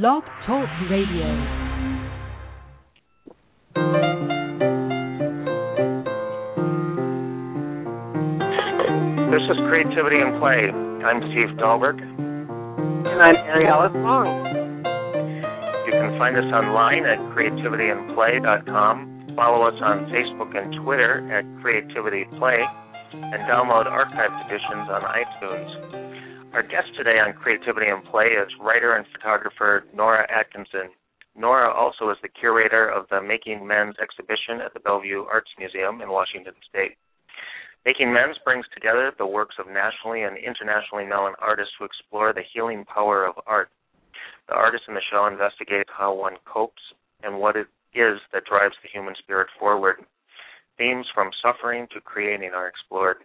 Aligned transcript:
Blog 0.00 0.24
Talk 0.46 0.64
Radio. 0.88 1.28
This 9.28 9.44
is 9.52 9.58
Creativity 9.68 10.16
and 10.16 10.40
Play. 10.40 10.72
I'm 11.04 11.20
Steve 11.28 11.52
Dahlberg. 11.60 12.00
And 12.00 13.20
I'm 13.20 13.36
Ariella 13.36 13.92
Long. 14.02 14.32
You 15.84 15.92
can 15.92 16.16
find 16.18 16.38
us 16.38 16.48
online 16.54 17.04
at 17.04 17.18
creativityandplay.com. 17.36 19.34
Follow 19.36 19.68
us 19.68 19.74
on 19.82 20.06
Facebook 20.06 20.56
and 20.56 20.72
Twitter 20.82 21.20
at 21.30 21.44
Creativity 21.60 22.24
Play, 22.38 22.64
and 23.12 23.42
download 23.42 23.84
archived 23.84 24.46
editions 24.46 24.88
on 24.88 25.02
iTunes. 25.02 26.01
Our 26.52 26.62
guest 26.62 26.92
today 26.98 27.16
on 27.16 27.32
Creativity 27.32 27.88
and 27.88 28.04
Play 28.04 28.36
is 28.36 28.52
writer 28.60 28.96
and 28.96 29.06
photographer 29.08 29.84
Nora 29.96 30.28
Atkinson. 30.28 30.92
Nora 31.34 31.72
also 31.72 32.10
is 32.10 32.18
the 32.20 32.28
curator 32.28 32.92
of 32.92 33.06
the 33.08 33.22
Making 33.22 33.66
Mends 33.66 33.96
exhibition 33.96 34.60
at 34.60 34.74
the 34.74 34.80
Bellevue 34.80 35.24
Arts 35.24 35.48
Museum 35.58 36.02
in 36.02 36.10
Washington 36.10 36.52
State. 36.68 37.00
Making 37.86 38.12
Mends 38.12 38.36
brings 38.44 38.66
together 38.74 39.12
the 39.16 39.24
works 39.24 39.56
of 39.58 39.64
nationally 39.72 40.24
and 40.28 40.36
internationally 40.36 41.06
known 41.06 41.32
artists 41.40 41.72
who 41.78 41.86
explore 41.86 42.34
the 42.34 42.44
healing 42.52 42.84
power 42.84 43.24
of 43.24 43.40
art. 43.46 43.70
The 44.46 44.54
artists 44.54 44.84
in 44.88 44.94
the 44.94 45.08
show 45.10 45.24
investigate 45.24 45.88
how 45.88 46.12
one 46.12 46.36
copes 46.44 46.82
and 47.22 47.40
what 47.40 47.56
it 47.56 47.68
is 47.94 48.20
that 48.34 48.44
drives 48.44 48.76
the 48.82 48.92
human 48.92 49.14
spirit 49.16 49.48
forward. 49.58 50.04
Themes 50.76 51.06
from 51.14 51.30
suffering 51.40 51.86
to 51.94 52.00
creating 52.02 52.50
are 52.52 52.68
explored. 52.68 53.24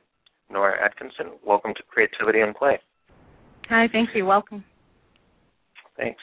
Nora 0.50 0.80
Atkinson, 0.80 1.36
welcome 1.46 1.74
to 1.76 1.84
Creativity 1.92 2.40
and 2.40 2.56
Play. 2.56 2.80
Hi, 3.70 3.88
thank 3.92 4.10
you. 4.16 4.26
Welcome. 4.26 4.64
Thanks. 5.98 6.22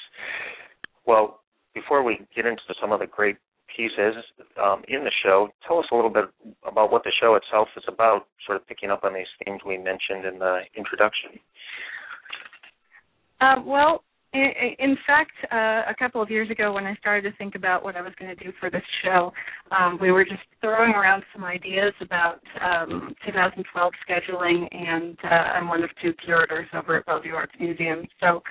Well, 1.07 1.41
before 1.75 2.03
we 2.03 2.21
get 2.35 2.47
into 2.47 2.63
some 2.81 2.93
of 2.93 3.01
the 3.01 3.07
great 3.07 3.37
pieces 3.77 4.15
um, 4.63 4.83
in 4.89 5.05
the 5.05 5.11
show, 5.23 5.49
tell 5.67 5.79
us 5.79 5.87
a 5.93 5.95
little 5.95 6.11
bit 6.11 6.25
about 6.67 6.93
what 6.93 7.05
the 7.05 7.13
show 7.21 7.35
itself 7.35 7.69
is 7.77 7.85
about, 7.89 8.27
sort 8.47 8.57
of 8.57 8.67
picking 8.67 8.91
up 8.91 9.05
on 9.05 9.15
these 9.15 9.27
themes 9.45 9.61
we 9.67 9.77
mentioned 9.77 10.25
in 10.25 10.39
the 10.39 10.61
introduction. 10.77 11.31
Uh, 13.41 13.57
well, 13.65 14.05
in 14.35 14.97
fact, 15.07 15.33
uh, 15.53 15.91
a 15.91 15.95
couple 15.97 16.21
of 16.21 16.29
years 16.29 16.51
ago, 16.51 16.73
when 16.73 16.87
I 16.87 16.97
started 16.97 17.31
to 17.31 17.37
think 17.37 17.55
about 17.55 17.85
what 17.85 17.97
I 17.97 18.03
was 18.03 18.13
going 18.19 18.37
to 18.37 18.45
do 18.45 18.53
for 18.59 18.69
this 18.69 18.83
show, 19.05 19.33
um, 19.71 19.99
we 20.01 20.11
were 20.11 20.25
just 20.25 20.43
throwing 20.61 20.93
around 20.93 21.23
some 21.33 21.45
ideas 21.45 21.93
about 22.01 22.41
um, 22.61 23.15
2012 23.27 23.93
scheduling, 24.09 24.67
and 24.75 25.17
uh, 25.23 25.29
I'm 25.29 25.69
one 25.69 25.85
of 25.85 25.91
two 26.03 26.13
curators 26.25 26.67
over 26.75 26.97
at 26.97 27.07
Bellevue 27.07 27.35
Arts 27.35 27.53
Museum. 27.61 28.05
So, 28.21 28.43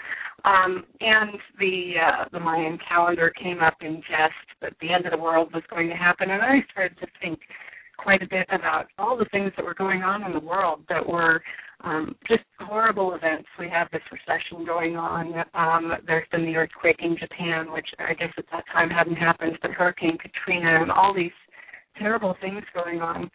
um, 0.45 0.85
and 1.01 1.37
the 1.59 1.93
uh, 2.01 2.25
the 2.31 2.39
Mayan 2.39 2.77
calendar 2.87 3.31
came 3.31 3.59
up 3.61 3.75
in 3.81 3.97
jest 4.09 4.33
that 4.61 4.73
the 4.81 4.91
end 4.91 5.05
of 5.05 5.11
the 5.11 5.17
world 5.17 5.53
was 5.53 5.63
going 5.69 5.89
to 5.89 5.95
happen, 5.95 6.31
and 6.31 6.41
I 6.41 6.63
started 6.71 6.97
to 6.99 7.07
think 7.21 7.39
quite 7.97 8.21
a 8.21 8.27
bit 8.27 8.47
about 8.49 8.87
all 8.97 9.17
the 9.17 9.25
things 9.31 9.51
that 9.55 9.65
were 9.65 9.73
going 9.73 10.01
on 10.01 10.23
in 10.23 10.33
the 10.33 10.39
world 10.39 10.81
that 10.89 11.05
were 11.05 11.41
um, 11.83 12.15
just 12.27 12.43
horrible 12.59 13.13
events. 13.13 13.47
We 13.59 13.69
have 13.69 13.89
this 13.91 14.01
recession 14.11 14.65
going 14.65 14.95
on. 14.95 15.43
Um, 15.53 15.93
there's 16.07 16.27
been 16.31 16.45
the 16.45 16.55
earthquake 16.55 16.97
in 16.99 17.17
Japan, 17.17 17.71
which 17.71 17.87
I 17.99 18.13
guess 18.13 18.31
at 18.37 18.45
that 18.51 18.63
time 18.71 18.89
hadn't 18.89 19.15
happened, 19.15 19.57
but 19.61 19.71
Hurricane 19.71 20.17
Katrina 20.17 20.81
and 20.81 20.91
all 20.91 21.13
these 21.13 21.31
terrible 21.97 22.35
things 22.41 22.63
going 22.73 23.01
on. 23.01 23.29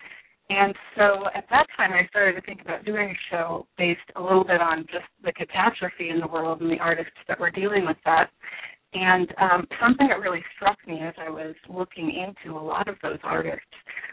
And 0.50 0.74
so 0.96 1.26
at 1.34 1.44
that 1.50 1.66
time, 1.76 1.92
I 1.92 2.06
started 2.08 2.40
to 2.40 2.46
think 2.46 2.62
about 2.62 2.86
doing 2.86 3.10
a 3.10 3.18
show 3.30 3.66
based 3.76 4.00
a 4.16 4.22
little 4.22 4.44
bit 4.44 4.62
on 4.62 4.86
just 4.90 5.04
the 5.22 5.32
catastrophe 5.32 6.08
in 6.08 6.20
the 6.20 6.26
world 6.26 6.62
and 6.62 6.70
the 6.70 6.78
artists 6.78 7.12
that 7.28 7.38
were 7.38 7.50
dealing 7.50 7.84
with 7.84 7.98
that. 8.06 8.30
And 8.94 9.28
um, 9.38 9.66
something 9.82 10.08
that 10.08 10.20
really 10.20 10.42
struck 10.56 10.78
me 10.86 11.00
as 11.00 11.12
I 11.18 11.28
was 11.28 11.54
looking 11.68 12.08
into 12.08 12.56
a 12.56 12.62
lot 12.62 12.88
of 12.88 12.96
those 13.02 13.18
artists 13.22 13.60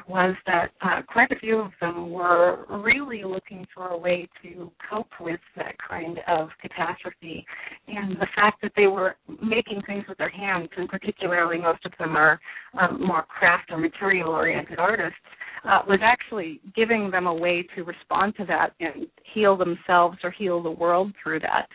was 0.07 0.35
that 0.45 0.71
uh, 0.81 1.01
quite 1.07 1.31
a 1.31 1.39
few 1.39 1.59
of 1.59 1.71
them 1.81 2.11
were 2.11 2.65
really 2.69 3.23
looking 3.23 3.65
for 3.73 3.89
a 3.89 3.97
way 3.97 4.27
to 4.43 4.71
cope 4.89 5.09
with 5.19 5.39
that 5.55 5.75
kind 5.87 6.19
of 6.27 6.49
catastrophe. 6.61 7.45
And 7.87 8.15
the 8.17 8.27
fact 8.35 8.61
that 8.61 8.71
they 8.75 8.87
were 8.87 9.15
making 9.41 9.81
things 9.87 10.05
with 10.07 10.17
their 10.17 10.29
hands, 10.29 10.69
and 10.77 10.87
particularly 10.89 11.59
most 11.59 11.85
of 11.85 11.91
them 11.99 12.15
are 12.15 12.39
um, 12.79 13.05
more 13.05 13.23
craft 13.23 13.71
or 13.71 13.77
material 13.77 14.29
oriented 14.29 14.79
artists, 14.79 15.17
uh, 15.65 15.79
was 15.87 15.99
actually 16.03 16.61
giving 16.75 17.09
them 17.09 17.27
a 17.27 17.33
way 17.33 17.65
to 17.75 17.83
respond 17.83 18.35
to 18.37 18.45
that 18.45 18.73
and 18.79 19.07
heal 19.33 19.57
themselves 19.57 20.17
or 20.23 20.31
heal 20.31 20.61
the 20.61 20.69
world 20.69 21.11
through 21.21 21.39
that. 21.39 21.67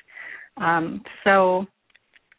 Um, 0.63 1.03
so 1.25 1.67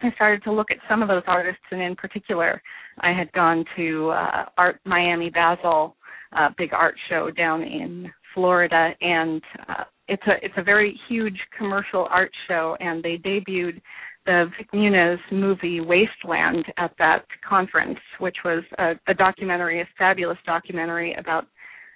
I 0.03 0.11
started 0.15 0.43
to 0.43 0.51
look 0.51 0.71
at 0.71 0.77
some 0.89 1.01
of 1.01 1.07
those 1.07 1.23
artists, 1.27 1.61
and 1.71 1.81
in 1.81 1.95
particular, 1.95 2.61
I 2.99 3.13
had 3.13 3.31
gone 3.33 3.65
to 3.75 4.09
uh, 4.09 4.45
Art 4.57 4.79
Miami 4.85 5.29
Basel, 5.29 5.95
uh, 6.35 6.49
big 6.57 6.73
art 6.73 6.95
show 7.09 7.29
down 7.31 7.61
in 7.61 8.11
Florida, 8.33 8.91
and 9.01 9.41
uh, 9.67 9.83
it's 10.07 10.23
a 10.27 10.43
it's 10.43 10.53
a 10.57 10.63
very 10.63 10.99
huge 11.07 11.37
commercial 11.57 12.07
art 12.09 12.31
show, 12.47 12.75
and 12.79 13.03
they 13.03 13.17
debuted 13.17 13.81
the 14.25 14.45
Vic 14.57 14.71
Muniz 14.71 15.17
movie 15.31 15.81
Wasteland 15.81 16.65
at 16.77 16.91
that 16.99 17.25
conference, 17.47 17.99
which 18.19 18.37
was 18.45 18.63
a, 18.77 18.91
a 19.07 19.13
documentary, 19.13 19.81
a 19.81 19.87
fabulous 19.97 20.37
documentary 20.45 21.15
about 21.15 21.45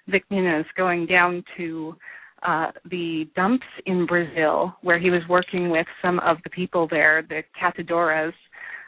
Vic 0.08 0.24
Muniz 0.32 0.66
going 0.76 1.06
down 1.06 1.44
to 1.58 1.96
uh, 2.46 2.72
the 2.90 3.28
dumps 3.36 3.66
in 3.86 4.06
Brazil, 4.06 4.76
where 4.82 5.00
he 5.00 5.10
was 5.10 5.22
working 5.30 5.70
with 5.70 5.88
some 6.02 6.20
of 6.20 6.38
the 6.44 6.50
people 6.50 6.88
there, 6.90 7.26
the 7.28 7.42
catadores, 7.60 8.34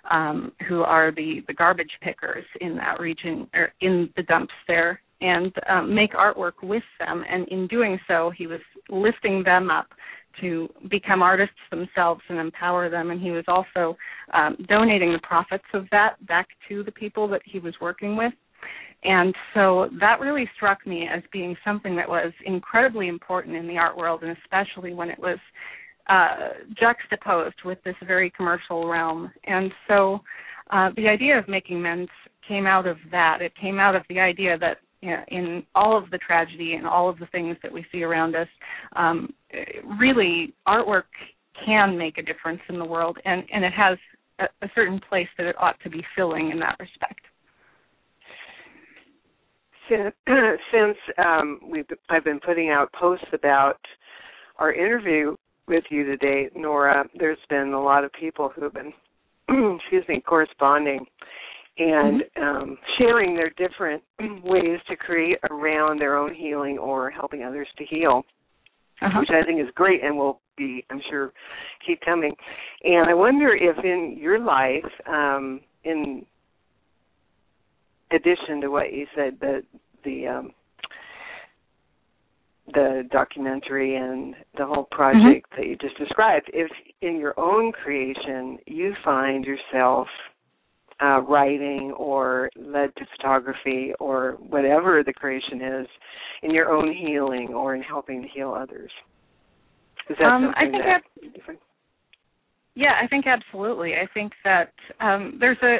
um, 0.10 0.52
who 0.68 0.84
are 0.84 1.12
the, 1.12 1.42
the 1.48 1.54
garbage 1.54 1.92
pickers 2.02 2.46
in 2.62 2.76
that 2.78 3.00
region, 3.00 3.48
or 3.54 3.74
in 3.82 4.10
the 4.16 4.24
dumps 4.24 4.54
there, 4.68 5.02
and 5.22 5.52
um, 5.70 5.94
make 5.94 6.14
artwork 6.14 6.64
with 6.64 6.84
them. 7.00 7.24
And 7.30 7.48
in 7.50 7.68
doing 7.68 8.00
so, 8.08 8.32
he 8.36 8.48
was 8.48 8.62
lifting 8.90 9.44
them 9.44 9.70
up 9.70 9.88
to 10.42 10.70
become 10.90 11.24
artists 11.24 11.56
themselves 11.72 12.22
and 12.30 12.38
empower 12.38 12.90
them. 12.90 13.10
And 13.10 13.20
he 13.20 13.32
was 13.32 13.46
also 13.48 13.98
um, 14.34 14.56
donating 14.70 15.12
the 15.12 15.20
profits 15.24 15.66
of 15.74 15.88
that 15.92 16.24
back 16.28 16.48
to 16.70 16.84
the 16.84 16.92
people 16.92 17.28
that 17.30 17.42
he 17.44 17.60
was 17.60 17.74
working 17.82 18.16
with. 18.16 18.34
And 19.04 19.34
so 19.54 19.90
that 20.00 20.20
really 20.20 20.50
struck 20.56 20.86
me 20.86 21.08
as 21.14 21.22
being 21.32 21.56
something 21.64 21.96
that 21.96 22.10
was 22.10 22.34
incredibly 22.46 23.08
important 23.08 23.56
in 23.56 23.68
the 23.68 23.78
art 23.78 23.96
world, 23.96 24.24
and 24.24 24.36
especially 24.44 24.94
when 24.94 25.10
it 25.10 25.20
was 25.20 25.38
uh, 26.10 26.50
juxtaposed 26.80 27.58
with 27.64 27.78
this 27.84 27.96
very 28.06 28.32
commercial 28.32 28.88
realm. 28.88 29.32
And 29.46 29.72
so 29.88 30.22
uh, 30.72 30.90
the 30.96 31.08
idea 31.08 31.38
of 31.38 31.48
Making 31.48 31.82
Mends 31.82 32.10
came 32.48 32.66
out 32.66 32.88
of 32.88 32.98
that. 33.12 33.40
It 33.42 33.54
came 33.60 33.80
out 33.80 33.96
of 33.96 34.04
the 34.10 34.20
idea 34.20 34.58
that 34.58 34.78
you 35.02 35.16
in 35.28 35.64
all 35.76 35.98
of 35.98 36.10
the 36.10 36.18
tragedy 36.18 36.74
and 36.74 36.88
all 36.88 37.08
of 37.08 37.20
the 37.20 37.28
things 37.28 37.56
that 37.62 37.72
we 37.72 37.86
see 37.92 38.04
around 38.04 38.36
us, 38.36 38.48
um, 38.96 39.32
really 40.00 40.54
artwork 40.68 41.04
can 41.66 41.98
make 41.98 42.18
a 42.18 42.24
difference 42.24 42.62
in 42.70 42.80
the 42.80 42.86
world, 42.86 43.18
and, 43.26 43.44
and 43.54 43.64
it 43.64 43.74
has 43.74 43.98
a, 44.40 44.66
a 44.66 44.70
certain 44.76 45.00
place 45.08 45.28
that 45.38 45.46
it 45.46 45.56
ought 45.60 45.80
to 45.84 45.90
be 45.90 46.04
filling 46.16 46.52
in 46.52 46.60
that 46.60 46.76
respect 46.80 47.17
since, 49.90 50.14
since 50.72 50.98
um, 51.18 51.60
we've 51.70 51.86
I've 52.10 52.24
been 52.24 52.40
putting 52.40 52.70
out 52.70 52.92
posts 52.94 53.28
about 53.34 53.80
our 54.58 54.74
interview 54.74 55.36
with 55.68 55.84
you 55.90 56.06
today, 56.06 56.50
Nora. 56.56 57.06
There's 57.18 57.38
been 57.50 57.74
a 57.74 57.82
lot 57.82 58.04
of 58.04 58.12
people 58.14 58.52
who 58.56 58.64
have 58.64 58.74
been, 58.74 58.94
excuse 59.80 60.06
me, 60.08 60.22
corresponding 60.22 61.06
and 61.78 62.22
mm-hmm. 62.22 62.44
um, 62.44 62.78
sharing 62.98 63.36
their 63.36 63.52
different 63.52 64.02
ways 64.44 64.80
to 64.90 64.96
create 64.96 65.38
around 65.50 66.00
their 66.00 66.18
own 66.18 66.34
healing 66.34 66.78
or 66.78 67.10
helping 67.12 67.44
others 67.44 67.68
to 67.78 67.86
heal, 67.86 68.24
uh-huh. 69.02 69.20
which 69.20 69.30
I 69.30 69.46
think 69.46 69.62
is 69.62 69.68
great 69.76 70.04
and 70.04 70.18
will 70.18 70.42
be, 70.58 70.84
I'm 70.90 71.02
sure, 71.10 71.34
keep 71.86 72.02
coming. 72.02 72.34
And 72.84 73.10
I 73.10 73.14
wonder 73.14 73.54
if 73.54 73.78
in 73.84 74.18
your 74.20 74.40
life, 74.40 74.86
um, 75.08 75.62
in 75.84 76.26
addition 78.12 78.62
to 78.62 78.70
what 78.70 78.94
you 78.94 79.06
said, 79.16 79.38
the 79.40 79.62
the 80.04 80.28
um, 80.28 80.52
the 82.74 83.04
documentary 83.12 83.96
and 83.96 84.36
the 84.58 84.66
whole 84.66 84.88
project 84.92 85.50
mm-hmm. 85.52 85.62
that 85.62 85.68
you 85.68 85.78
just 85.78 85.98
described, 85.98 86.50
if 86.54 86.70
in 87.02 87.18
your 87.18 87.38
own 87.40 87.72
creation 87.72 88.58
you 88.66 88.94
find 89.04 89.46
yourself 89.46 90.08
uh, 91.02 91.22
writing 91.22 91.94
or 91.98 92.50
led 92.58 92.94
to 92.96 93.06
photography 93.16 93.94
or 94.00 94.38
whatever 94.50 95.04
the 95.06 95.14
creation 95.14 95.62
is, 95.62 95.88
in 96.44 96.52
your 96.52 96.70
own 96.70 96.94
healing 96.94 97.50
or 97.50 97.76
in 97.76 97.82
helping 97.82 98.22
to 98.22 98.28
heal 98.28 98.54
others. 98.54 98.92
Is 100.10 100.18
that 100.20 100.26
um, 100.26 100.54
something 100.56 100.82
I 100.82 101.00
think 101.12 101.36
that? 101.46 101.58
Yeah, 102.78 102.94
I 103.02 103.08
think 103.08 103.26
absolutely. 103.26 103.94
I 103.96 104.08
think 104.14 104.32
that 104.44 104.72
um, 105.00 105.38
there's 105.40 105.58
a 105.64 105.78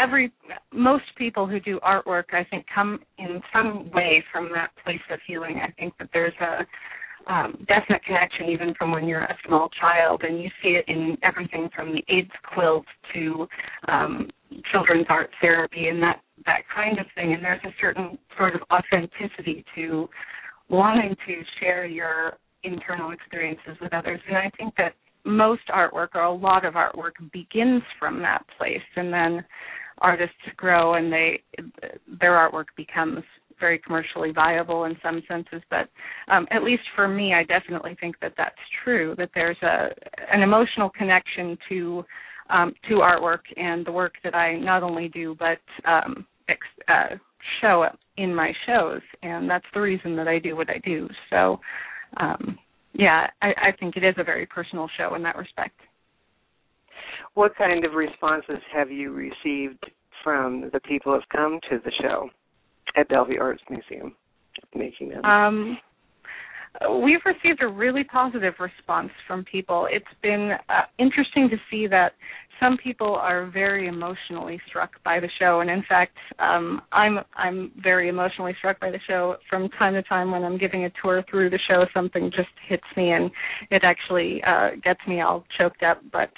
every 0.00 0.32
most 0.72 1.02
people 1.18 1.44
who 1.44 1.58
do 1.58 1.80
artwork, 1.80 2.32
I 2.32 2.44
think, 2.44 2.66
come 2.72 3.00
in 3.18 3.42
some 3.52 3.90
way 3.92 4.22
from 4.32 4.48
that 4.54 4.70
place 4.84 5.00
of 5.10 5.18
healing. 5.26 5.60
I 5.60 5.72
think 5.72 5.92
that 5.98 6.10
there's 6.12 6.32
a 6.40 7.32
um, 7.32 7.66
definite 7.66 8.04
connection 8.04 8.46
even 8.48 8.74
from 8.78 8.92
when 8.92 9.08
you're 9.08 9.24
a 9.24 9.36
small 9.44 9.68
child, 9.80 10.22
and 10.22 10.40
you 10.40 10.48
see 10.62 10.78
it 10.78 10.84
in 10.86 11.16
everything 11.24 11.68
from 11.74 11.92
the 11.92 12.04
AIDS 12.08 12.30
quilt 12.54 12.84
to 13.12 13.48
um, 13.88 14.30
children's 14.70 15.06
art 15.08 15.30
therapy 15.40 15.88
and 15.88 16.00
that 16.00 16.20
that 16.46 16.60
kind 16.72 17.00
of 17.00 17.06
thing. 17.16 17.32
And 17.32 17.44
there's 17.44 17.64
a 17.64 17.74
certain 17.80 18.16
sort 18.38 18.54
of 18.54 18.60
authenticity 18.70 19.64
to 19.74 20.08
wanting 20.68 21.16
to 21.26 21.42
share 21.58 21.86
your 21.86 22.34
internal 22.62 23.10
experiences 23.10 23.76
with 23.80 23.92
others. 23.92 24.20
And 24.28 24.36
I 24.36 24.48
think 24.56 24.74
that 24.78 24.94
most 25.24 25.62
artwork 25.74 26.08
or 26.14 26.22
a 26.22 26.32
lot 26.32 26.64
of 26.64 26.74
artwork 26.74 27.12
begins 27.32 27.82
from 27.98 28.20
that 28.20 28.44
place, 28.58 28.82
and 28.96 29.12
then 29.12 29.44
artists 29.98 30.34
grow 30.56 30.94
and 30.94 31.12
they 31.12 31.42
their 32.20 32.32
artwork 32.32 32.66
becomes 32.76 33.22
very 33.60 33.78
commercially 33.78 34.32
viable 34.32 34.84
in 34.84 34.96
some 35.02 35.22
senses. 35.28 35.62
But 35.70 35.88
um, 36.32 36.46
at 36.50 36.64
least 36.64 36.82
for 36.96 37.06
me 37.06 37.32
i 37.32 37.44
definitely 37.44 37.96
think 38.00 38.16
that 38.20 38.34
that's 38.36 38.56
true 38.82 39.14
that 39.16 39.30
there's 39.34 39.56
a 39.62 39.88
an 40.32 40.42
emotional 40.42 40.90
connection 40.90 41.56
to 41.68 42.04
um, 42.50 42.74
to 42.88 42.94
artwork 42.96 43.42
and 43.56 43.86
the 43.86 43.92
work 43.92 44.14
that 44.24 44.34
i 44.34 44.56
not 44.58 44.82
only 44.82 45.08
do 45.08 45.36
but 45.38 45.58
um, 45.88 46.26
ex- 46.48 46.88
uh, 46.88 47.16
show 47.60 47.86
in 48.16 48.34
my 48.34 48.52
shows. 48.66 49.00
And 49.22 49.48
that's 49.48 49.66
the 49.74 49.80
reason 49.80 50.16
that 50.16 50.28
i 50.28 50.38
do 50.38 50.56
what 50.56 50.70
i 50.70 50.78
do. 50.84 51.08
So 51.30 51.60
um, 52.18 52.58
yeah 52.94 53.26
I, 53.42 53.48
I 53.48 53.72
think 53.78 53.96
it 53.96 54.04
is 54.04 54.14
a 54.18 54.24
very 54.24 54.46
personal 54.46 54.88
show 54.96 55.14
in 55.14 55.22
that 55.22 55.36
respect 55.36 55.78
what 57.34 57.54
kind 57.56 57.84
of 57.84 57.92
responses 57.92 58.58
have 58.72 58.90
you 58.90 59.12
received 59.12 59.84
from 60.22 60.70
the 60.72 60.80
people 60.80 61.12
who 61.12 61.20
have 61.20 61.28
come 61.30 61.60
to 61.70 61.78
the 61.84 61.92
show 62.00 62.30
at 62.96 63.08
Bellevue 63.08 63.40
Arts 63.40 63.62
Museum 63.68 64.14
making 64.74 65.10
them? 65.10 65.24
Um, 65.24 65.78
we've 67.02 67.20
received 67.24 67.62
a 67.62 67.68
really 67.68 68.04
positive 68.04 68.54
response 68.58 69.10
from 69.26 69.44
people. 69.44 69.86
It's 69.90 70.04
been 70.22 70.52
uh, 70.68 70.82
interesting 70.98 71.48
to 71.50 71.56
see 71.70 71.86
that 71.88 72.12
some 72.60 72.76
people 72.82 73.14
are 73.14 73.46
very 73.46 73.88
emotionally 73.88 74.60
struck 74.68 74.90
by 75.04 75.20
the 75.20 75.28
show, 75.38 75.60
and 75.60 75.70
in 75.70 75.82
fact, 75.88 76.16
um, 76.38 76.82
I'm 76.92 77.18
I'm 77.36 77.72
very 77.82 78.08
emotionally 78.08 78.54
struck 78.58 78.78
by 78.80 78.90
the 78.90 79.00
show. 79.06 79.36
From 79.50 79.68
time 79.70 79.94
to 79.94 80.02
time, 80.02 80.30
when 80.30 80.44
I'm 80.44 80.58
giving 80.58 80.84
a 80.84 80.90
tour 81.02 81.24
through 81.30 81.50
the 81.50 81.58
show, 81.68 81.84
something 81.92 82.30
just 82.34 82.48
hits 82.68 82.84
me, 82.96 83.10
and 83.10 83.30
it 83.70 83.82
actually 83.84 84.42
uh, 84.46 84.70
gets 84.82 85.00
me 85.08 85.20
all 85.20 85.44
choked 85.58 85.82
up. 85.82 86.00
But 86.12 86.30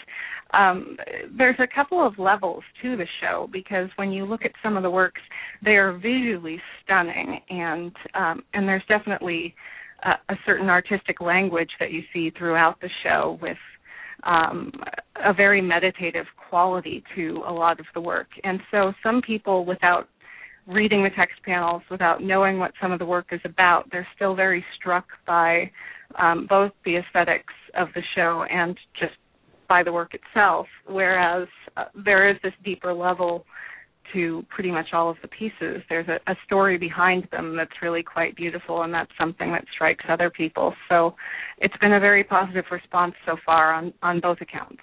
um, 0.56 0.96
there's 1.36 1.58
a 1.58 1.66
couple 1.74 2.04
of 2.04 2.18
levels 2.18 2.62
to 2.82 2.96
the 2.96 3.06
show 3.20 3.48
because 3.52 3.88
when 3.96 4.10
you 4.10 4.24
look 4.24 4.44
at 4.44 4.52
some 4.62 4.76
of 4.76 4.82
the 4.82 4.90
works, 4.90 5.20
they 5.64 5.76
are 5.76 5.92
visually 5.92 6.60
stunning, 6.82 7.40
and 7.50 7.92
um, 8.14 8.42
and 8.54 8.66
there's 8.66 8.84
definitely 8.88 9.54
a, 10.02 10.34
certain 10.44 10.68
artistic 10.68 11.20
language 11.20 11.70
that 11.80 11.90
you 11.90 12.02
see 12.12 12.30
throughout 12.36 12.80
the 12.80 12.88
show 13.02 13.38
with 13.40 13.56
um, 14.24 14.72
a 15.24 15.32
very 15.32 15.60
meditative 15.60 16.26
quality 16.48 17.02
to 17.14 17.42
a 17.46 17.52
lot 17.52 17.80
of 17.80 17.86
the 17.94 18.00
work. 18.00 18.28
And 18.44 18.60
so 18.70 18.92
some 19.02 19.22
people, 19.22 19.64
without 19.64 20.08
reading 20.66 21.02
the 21.04 21.10
text 21.16 21.36
panels, 21.44 21.82
without 21.90 22.22
knowing 22.22 22.58
what 22.58 22.72
some 22.80 22.92
of 22.92 22.98
the 22.98 23.06
work 23.06 23.26
is 23.32 23.40
about, 23.44 23.88
they're 23.90 24.06
still 24.16 24.34
very 24.34 24.64
struck 24.76 25.06
by 25.26 25.70
um, 26.18 26.46
both 26.48 26.72
the 26.84 26.96
aesthetics 26.96 27.54
of 27.76 27.88
the 27.94 28.02
show 28.14 28.44
and 28.50 28.76
just 28.98 29.14
by 29.68 29.82
the 29.82 29.92
work 29.92 30.12
itself. 30.14 30.66
Whereas 30.88 31.48
uh, 31.76 31.84
there 32.04 32.28
is 32.28 32.36
this 32.42 32.52
deeper 32.64 32.92
level 32.92 33.44
to 34.12 34.44
pretty 34.48 34.70
much 34.70 34.86
all 34.92 35.10
of 35.10 35.16
the 35.22 35.28
pieces. 35.28 35.82
There's 35.88 36.08
a, 36.08 36.18
a 36.30 36.34
story 36.44 36.78
behind 36.78 37.28
them 37.30 37.56
that's 37.56 37.82
really 37.82 38.02
quite 38.02 38.36
beautiful, 38.36 38.82
and 38.82 38.92
that's 38.92 39.10
something 39.18 39.50
that 39.52 39.64
strikes 39.74 40.04
other 40.08 40.30
people. 40.30 40.74
So 40.88 41.14
it's 41.58 41.76
been 41.80 41.94
a 41.94 42.00
very 42.00 42.24
positive 42.24 42.64
response 42.70 43.14
so 43.24 43.36
far 43.44 43.72
on, 43.72 43.92
on 44.02 44.20
both 44.20 44.38
accounts. 44.40 44.82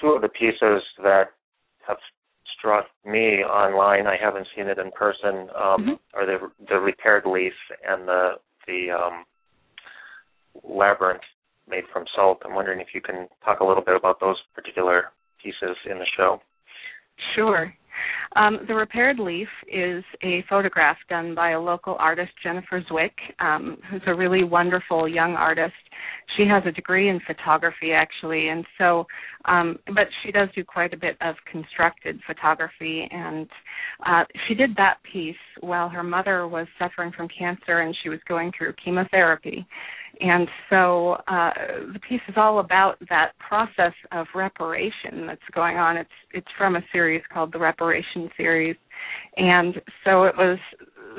Two 0.00 0.08
of 0.08 0.22
the 0.22 0.28
pieces 0.28 0.82
that 1.02 1.24
have 1.86 1.96
struck 2.58 2.86
me 3.04 3.42
online, 3.44 4.06
I 4.06 4.16
haven't 4.20 4.46
seen 4.56 4.66
it 4.66 4.78
in 4.78 4.90
person, 4.92 5.48
um, 5.56 5.80
mm-hmm. 5.80 5.92
are 6.14 6.26
the 6.26 6.38
the 6.68 6.76
repaired 6.76 7.24
leaf 7.26 7.52
and 7.86 8.06
the 8.06 8.30
the 8.66 8.90
um, 8.90 9.24
labyrinth 10.62 11.22
made 11.68 11.84
from 11.92 12.04
salt. 12.14 12.42
I'm 12.44 12.54
wondering 12.54 12.80
if 12.80 12.88
you 12.94 13.00
can 13.00 13.28
talk 13.44 13.60
a 13.60 13.64
little 13.64 13.82
bit 13.82 13.96
about 13.96 14.20
those 14.20 14.36
particular 14.54 15.12
pieces 15.42 15.76
in 15.90 15.98
the 15.98 16.06
show. 16.16 16.40
Sure. 17.34 17.72
Um, 18.36 18.60
the 18.68 18.74
repaired 18.74 19.18
leaf 19.18 19.48
is 19.66 20.04
a 20.22 20.44
photograph 20.48 20.98
done 21.08 21.34
by 21.34 21.50
a 21.50 21.60
local 21.60 21.96
artist, 21.98 22.30
Jennifer 22.42 22.82
Zwick, 22.90 23.12
um, 23.40 23.78
who's 23.90 24.02
a 24.06 24.14
really 24.14 24.44
wonderful 24.44 25.08
young 25.08 25.32
artist. 25.32 25.74
She 26.36 26.44
has 26.46 26.62
a 26.66 26.70
degree 26.70 27.08
in 27.08 27.20
photography, 27.26 27.92
actually, 27.92 28.48
and 28.48 28.64
so, 28.76 29.06
um, 29.46 29.78
but 29.86 30.06
she 30.22 30.30
does 30.30 30.48
do 30.54 30.62
quite 30.62 30.92
a 30.92 30.96
bit 30.96 31.16
of 31.20 31.34
constructed 31.50 32.20
photography. 32.26 33.08
And 33.10 33.48
uh, 34.06 34.24
she 34.46 34.54
did 34.54 34.76
that 34.76 34.98
piece 35.10 35.34
while 35.60 35.88
her 35.88 36.04
mother 36.04 36.46
was 36.46 36.66
suffering 36.78 37.12
from 37.16 37.28
cancer 37.36 37.80
and 37.80 37.96
she 38.02 38.08
was 38.08 38.20
going 38.28 38.52
through 38.56 38.74
chemotherapy. 38.84 39.66
And 40.20 40.48
so 40.68 41.12
uh, 41.28 41.50
the 41.92 42.00
piece 42.08 42.20
is 42.28 42.34
all 42.36 42.58
about 42.58 42.96
that 43.08 43.32
process 43.38 43.92
of 44.10 44.26
reparation 44.34 45.26
that's 45.26 45.40
going 45.54 45.76
on. 45.76 45.96
It's 45.96 46.10
it's 46.32 46.48
from 46.56 46.76
a 46.76 46.80
series 46.92 47.22
called 47.32 47.52
the 47.52 47.58
Reparation 47.58 48.28
Series, 48.36 48.76
and 49.36 49.74
so 50.04 50.24
it 50.24 50.34
was 50.36 50.58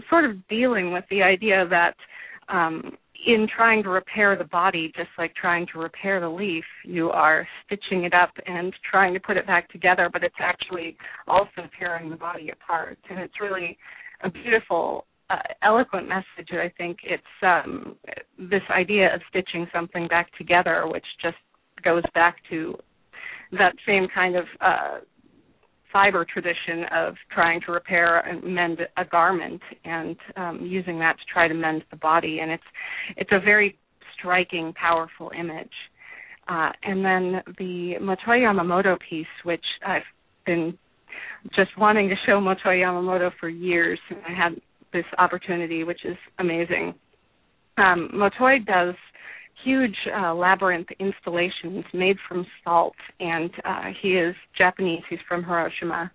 sort 0.10 0.26
of 0.26 0.46
dealing 0.50 0.92
with 0.92 1.06
the 1.10 1.24
idea 1.24 1.66
that 1.70 1.96
um, 2.50 2.98
in 3.26 3.48
trying 3.56 3.84
to 3.84 3.90
repair 3.90 4.38
the 4.38 4.46
body, 4.46 4.92
just 4.96 5.10
like 5.18 5.34
trying 5.36 5.68
to 5.74 5.80
repair 5.80 6.20
the 6.20 6.30
leaf, 6.30 6.64
you 6.86 7.10
are 7.10 7.48
stitching 7.66 8.04
it 8.04 8.14
up 8.14 8.32
and 8.46 8.74
trying 8.90 9.14
to 9.14 9.20
put 9.20 9.38
it 9.38 9.46
back 9.46 9.70
together, 9.70 10.10
but 10.12 10.24
it's 10.24 10.36
actually 10.40 10.96
also 11.28 11.68
tearing 11.78 12.10
the 12.10 12.16
body 12.16 12.50
apart. 12.50 12.98
And 13.10 13.20
it's 13.20 13.40
really 13.42 13.78
a 14.24 14.30
beautiful 14.30 15.06
uh, 15.30 15.38
eloquent 15.64 16.08
message. 16.08 16.50
I 16.52 16.72
think 16.78 17.00
it's 17.04 17.24
um, 17.42 17.96
this 18.38 18.62
idea 18.70 19.14
of 19.14 19.22
stitching 19.30 19.68
something 19.74 20.08
back 20.08 20.36
together, 20.38 20.88
which 20.88 21.06
just 21.22 21.38
goes 21.84 22.04
back 22.14 22.38
to 22.50 22.76
that 23.52 23.74
same 23.86 24.08
kind 24.14 24.36
of 24.36 24.46
uh, 24.62 24.98
fiber 25.92 26.26
tradition 26.32 26.86
of 26.92 27.16
trying 27.34 27.62
to 27.66 27.72
repair 27.72 28.20
and 28.20 28.44
mend 28.44 28.80
a 28.98 29.06
garment 29.06 29.62
and 29.86 30.16
um, 30.36 30.60
using 30.64 31.00
that 31.00 31.14
to 31.14 31.24
try 31.32 31.48
to 31.48 31.54
mend 31.54 31.84
the 31.92 31.98
body. 31.98 32.40
And 32.42 32.52
it's 32.52 32.64
it's 33.18 33.32
a 33.32 33.40
very 33.40 33.78
striking, 34.18 34.74
powerful 34.74 35.32
image. 35.38 35.72
Uh, 36.48 36.72
and 36.84 37.06
then 37.06 37.42
the 37.58 37.94
Motoi 38.02 38.42
Yamamoto 38.42 38.98
piece, 39.08 39.28
which 39.44 39.66
I've 39.86 40.02
been 40.46 40.78
just 41.56 41.78
wanting 41.78 42.10
to 42.10 42.16
show 42.26 42.40
Motoi 42.40 42.82
Yamamoto 42.82 43.32
for 43.40 43.50
years. 43.50 44.00
and 44.10 44.20
I 44.28 44.44
had 44.44 44.62
this 44.94 45.06
opportunity, 45.18 45.84
which 45.84 46.06
is 46.06 46.18
amazing. 46.40 46.94
Um, 47.78 48.10
Motoi 48.14 48.66
does 48.66 48.96
huge 49.64 49.96
uh, 50.16 50.34
labyrinth 50.34 50.88
installations 51.00 51.84
made 51.94 52.18
from 52.28 52.46
salt, 52.64 52.96
and 53.20 53.52
uh, 53.66 53.86
he 54.02 54.10
is 54.10 54.36
Japanese. 54.58 55.02
He's 55.10 55.20
from 55.28 55.44
Hiroshima, 55.44 56.12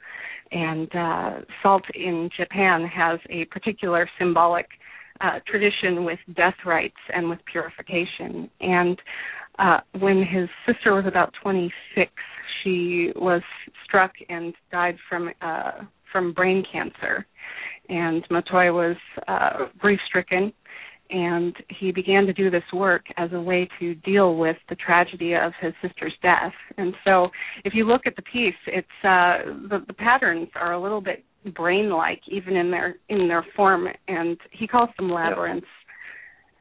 and 0.52 0.94
uh, 0.94 1.30
salt 1.62 1.84
in 1.94 2.30
Japan 2.36 2.86
has 2.86 3.18
a 3.30 3.44
particular 3.46 4.08
symbolic 4.18 4.66
uh, 5.20 5.40
tradition 5.46 6.04
with 6.04 6.18
death 6.36 6.54
rites 6.64 6.94
and 7.14 7.28
with 7.28 7.38
purification. 7.50 8.50
And 8.60 8.98
uh, 9.58 9.80
when 10.00 10.18
his 10.24 10.48
sister 10.66 10.94
was 10.94 11.04
about 11.06 11.32
26, 11.42 12.10
she 12.62 13.12
was 13.16 13.42
struck 13.84 14.12
and 14.28 14.54
died 14.72 14.96
from 15.08 15.30
uh, 15.40 15.82
from 16.10 16.32
brain 16.32 16.64
cancer 16.70 17.26
and 17.88 18.26
Motoi 18.28 18.72
was 18.72 18.96
uh, 19.28 19.66
grief 19.78 20.00
stricken, 20.06 20.52
and 21.10 21.54
he 21.68 21.92
began 21.92 22.26
to 22.26 22.32
do 22.32 22.50
this 22.50 22.62
work 22.72 23.04
as 23.16 23.30
a 23.32 23.40
way 23.40 23.68
to 23.78 23.94
deal 23.96 24.36
with 24.36 24.56
the 24.68 24.74
tragedy 24.76 25.34
of 25.34 25.52
his 25.60 25.72
sister's 25.82 26.14
death. 26.22 26.52
And 26.78 26.94
so, 27.04 27.28
if 27.64 27.74
you 27.74 27.84
look 27.84 28.02
at 28.06 28.16
the 28.16 28.22
piece, 28.22 28.54
it's 28.66 28.88
uh, 29.02 29.52
the, 29.68 29.84
the 29.86 29.94
patterns 29.94 30.48
are 30.54 30.72
a 30.72 30.82
little 30.82 31.00
bit 31.00 31.24
brain-like, 31.54 32.22
even 32.28 32.56
in 32.56 32.70
their 32.70 32.96
in 33.08 33.28
their 33.28 33.44
form, 33.54 33.86
and 34.08 34.38
he 34.50 34.66
calls 34.66 34.90
them 34.96 35.10
labyrinths. 35.10 35.66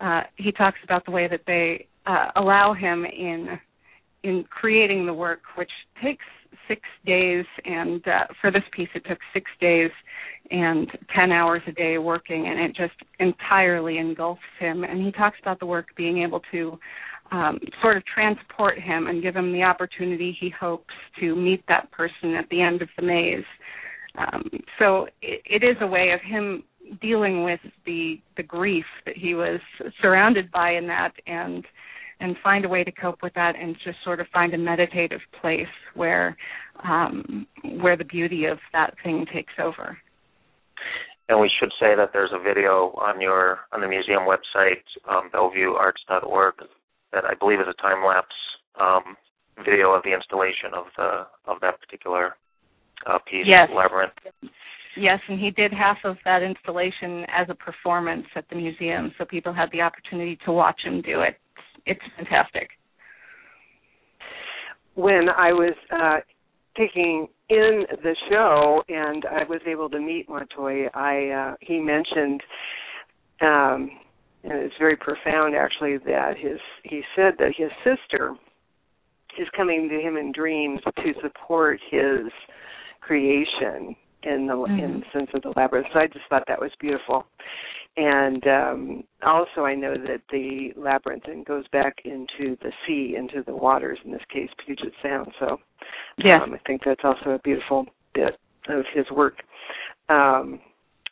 Uh, 0.02 0.22
he 0.36 0.52
talks 0.52 0.80
about 0.84 1.06
the 1.06 1.12
way 1.12 1.28
that 1.30 1.42
they 1.48 1.88
uh, 2.06 2.28
allow 2.36 2.74
him 2.74 3.06
in 3.06 3.58
in 4.24 4.44
creating 4.50 5.06
the 5.06 5.14
work, 5.14 5.42
which 5.58 5.72
takes 6.04 6.26
six 6.68 6.82
days, 7.06 7.46
and 7.66 8.06
uh, 8.08 8.26
for 8.42 8.52
this 8.52 8.64
piece 8.76 8.90
it 8.96 9.04
took 9.08 9.20
six 9.34 9.50
days 9.60 9.92
and 10.52 10.88
10 11.16 11.32
hours 11.32 11.62
a 11.68 11.72
day 11.72 11.98
working, 11.98 12.48
and 12.48 12.60
it 12.60 12.76
just 12.76 13.00
entirely 13.20 13.98
engulfs 13.98 14.42
him. 14.60 14.84
And 14.84 15.04
he 15.04 15.12
talks 15.12 15.38
about 15.42 15.60
the 15.60 15.66
work 15.66 15.88
being 15.96 16.22
able 16.22 16.42
to 16.52 16.78
um, 17.32 17.60
sort 17.82 17.98
of 17.98 18.04
transport 18.06 18.80
him 18.80 19.08
and 19.08 19.24
give 19.24 19.36
him 19.36 19.54
the 19.54 19.64
opportunity 19.64 20.36
he 20.40 20.50
hopes 20.50 20.94
to 21.20 21.36
meet 21.36 21.64
that 21.68 21.92
person 21.92 22.36
at 22.36 22.48
the 22.50 22.62
end 22.62 22.82
of 22.82 22.90
the 22.98 23.04
maze. 23.04 23.46
Um, 24.18 24.50
so 24.78 25.08
it, 25.22 25.42
it 25.46 25.64
is 25.64 25.78
a 25.82 25.88
way 25.88 26.12
of 26.12 26.20
him 26.22 26.64
dealing 27.02 27.44
with 27.44 27.62
the 27.86 28.16
the 28.38 28.44
grief 28.44 28.86
that 29.06 29.16
he 29.18 29.34
was 29.34 29.60
surrounded 30.02 30.52
by 30.52 30.74
in 30.74 30.86
that 30.88 31.14
and 31.26 31.66
and 32.24 32.38
find 32.42 32.64
a 32.64 32.70
way 32.70 32.84
to 32.84 32.92
cope 32.92 33.22
with 33.22 33.34
that 33.34 33.56
and 33.60 33.76
just 33.84 33.98
sort 34.04 34.22
of 34.22 34.28
find 34.34 34.54
a 34.54 34.58
meditative 34.58 35.20
place 35.42 35.68
where 35.94 36.36
um 36.84 37.46
where 37.82 37.98
the 37.98 38.06
beauty 38.06 38.46
of 38.46 38.58
that 38.72 38.96
thing 39.04 39.26
takes 39.32 39.54
over 39.62 39.98
and 41.30 41.40
we 41.40 41.52
should 41.60 41.72
say 41.80 41.96
that 41.96 42.12
there's 42.14 42.32
a 42.34 42.42
video 42.42 42.96
on 42.98 43.22
your 43.22 43.60
on 43.74 43.82
the 43.82 43.88
museum 43.88 44.24
website 44.24 44.84
um, 45.10 45.30
bellevuearts.org 45.34 46.56
that 47.12 47.26
I 47.26 47.36
believe 47.36 47.60
is 47.60 47.68
a 47.70 47.82
time 47.82 48.04
lapse 48.06 48.36
um, 48.80 49.16
video 49.64 49.92
of 49.92 50.02
the 50.04 50.14
installation 50.14 50.74
of 50.74 50.86
the 50.98 51.28
of 51.46 51.60
that 51.62 51.80
particular 51.82 52.36
uh, 53.06 53.20
piece 53.30 53.46
yes. 53.46 53.70
labyrinth 53.76 54.14
Yes, 54.96 55.20
and 55.28 55.40
he 55.40 55.50
did 55.50 55.74
half 55.74 55.98
of 56.04 56.18
that 56.24 56.44
installation 56.44 57.26
as 57.36 57.48
a 57.50 57.56
performance 57.56 58.28
at 58.36 58.48
the 58.50 58.56
museum, 58.56 59.12
so 59.18 59.26
people 59.26 59.52
had 59.52 59.72
the 59.72 59.82
opportunity 59.82 60.38
to 60.46 60.52
watch 60.52 60.80
him 60.84 61.02
do 61.02 61.22
it. 61.22 61.36
It's 61.86 62.02
fantastic. 62.16 62.70
When 64.96 65.28
I 65.30 65.52
was 65.52 65.74
uh, 65.92 66.20
taking 66.78 67.28
in 67.50 67.86
the 68.04 68.16
show 68.30 68.84
and 68.88 69.26
I 69.26 69.44
was 69.50 69.62
able 69.68 69.90
to 69.90 70.00
meet 70.00 70.30
Montoya, 70.30 70.90
I 70.94 71.30
uh, 71.30 71.56
he 71.62 71.80
mentioned, 71.80 72.42
um, 73.42 73.90
and 74.44 74.54
it's 74.54 74.76
very 74.80 74.96
profound 74.96 75.56
actually 75.56 75.98
that 76.06 76.34
his 76.38 76.60
he 76.84 77.02
said 77.16 77.34
that 77.40 77.54
his 77.58 77.70
sister 77.84 78.36
is 79.40 79.48
coming 79.56 79.90
to 79.90 80.00
him 80.00 80.16
in 80.16 80.32
dreams 80.32 80.80
to 80.98 81.14
support 81.22 81.80
his 81.90 82.32
creation 83.02 83.96
in 84.24 84.48
the 84.48 84.54
mm-hmm. 84.54 84.80
in 84.80 85.00
the 85.00 85.06
sense 85.12 85.30
of 85.34 85.42
the 85.42 85.54
labyrinth. 85.56 85.88
So 85.94 86.00
I 86.00 86.08
just 86.08 86.26
thought 86.30 86.44
that 86.48 86.62
was 86.62 86.72
beautiful. 86.80 87.26
And 87.96 88.48
um 88.48 89.04
also 89.26 89.62
I 89.62 89.76
know 89.76 89.94
that 89.94 90.22
the 90.32 90.70
labyrinth 90.76 91.24
then 91.28 91.44
goes 91.44 91.68
back 91.70 91.98
into 92.06 92.58
the 92.62 92.72
sea, 92.88 93.16
into 93.18 93.44
the 93.46 93.56
waters, 93.56 94.00
in 94.04 94.12
this 94.12 94.22
case 94.32 94.50
Puget 94.66 94.94
Sound. 95.02 95.32
So 95.40 95.58
yeah. 96.18 96.42
um, 96.42 96.54
I 96.54 96.68
think 96.68 96.82
that's 96.86 97.02
also 97.04 97.32
a 97.32 97.40
beautiful 97.40 97.86
bit 98.14 98.38
of 98.70 98.84
his 98.94 99.06
work. 99.12 99.36
Um 100.10 100.60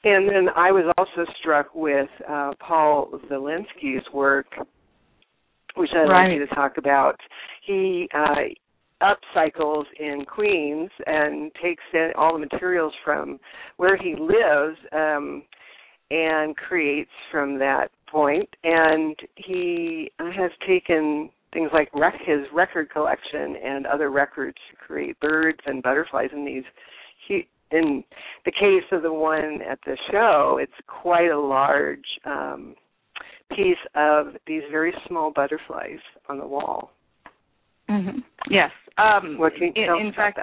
and 0.03 0.27
then 0.27 0.47
I 0.55 0.71
was 0.71 0.91
also 0.97 1.29
struck 1.39 1.75
with 1.75 2.09
uh, 2.27 2.53
Paul 2.59 3.11
Villinski's 3.29 4.03
work, 4.11 4.47
which 5.75 5.91
I'd 5.93 6.09
right. 6.09 6.27
like 6.27 6.33
you 6.33 6.45
to 6.45 6.55
talk 6.55 6.77
about. 6.77 7.17
He 7.67 8.09
uh, 8.11 9.05
upcycles 9.35 9.85
in 9.99 10.25
Queens 10.25 10.89
and 11.05 11.51
takes 11.61 11.83
in 11.93 12.11
all 12.17 12.33
the 12.33 12.39
materials 12.39 12.93
from 13.03 13.39
where 13.77 13.95
he 13.95 14.15
lives 14.15 14.77
um, 14.91 15.43
and 16.11 16.55
creates 16.57 17.09
from 17.31 17.57
that 17.59 17.89
point. 18.07 18.49
And 18.63 19.15
he 19.35 20.11
has 20.19 20.51
taken 20.67 21.29
things 21.53 21.69
like 21.73 21.89
rec- 21.93 22.21
his 22.25 22.39
record 22.53 22.89
collection 22.89 23.55
and 23.63 23.85
other 23.85 24.11
records 24.11 24.57
to 24.69 24.77
create 24.77 25.19
birds 25.19 25.59
and 25.65 25.81
butterflies 25.81 26.29
in 26.33 26.45
these. 26.45 26.63
He, 27.27 27.47
in 27.71 28.03
the 28.45 28.51
case 28.51 28.83
of 28.91 29.01
the 29.01 29.13
one 29.13 29.59
at 29.69 29.79
the 29.85 29.97
show, 30.11 30.59
it's 30.61 30.71
quite 30.87 31.31
a 31.31 31.39
large 31.39 31.99
um, 32.25 32.75
piece 33.55 33.77
of 33.95 34.27
these 34.45 34.63
very 34.69 34.93
small 35.07 35.31
butterflies 35.31 35.99
on 36.27 36.37
the 36.37 36.47
wall. 36.47 36.91
Mm-hmm. 37.89 38.19
Yes. 38.49 38.71
Um, 38.97 39.37
what 39.37 39.53
can 39.55 39.73
you 39.75 39.97
in, 39.97 40.07
in 40.07 40.13
fact, 40.13 40.39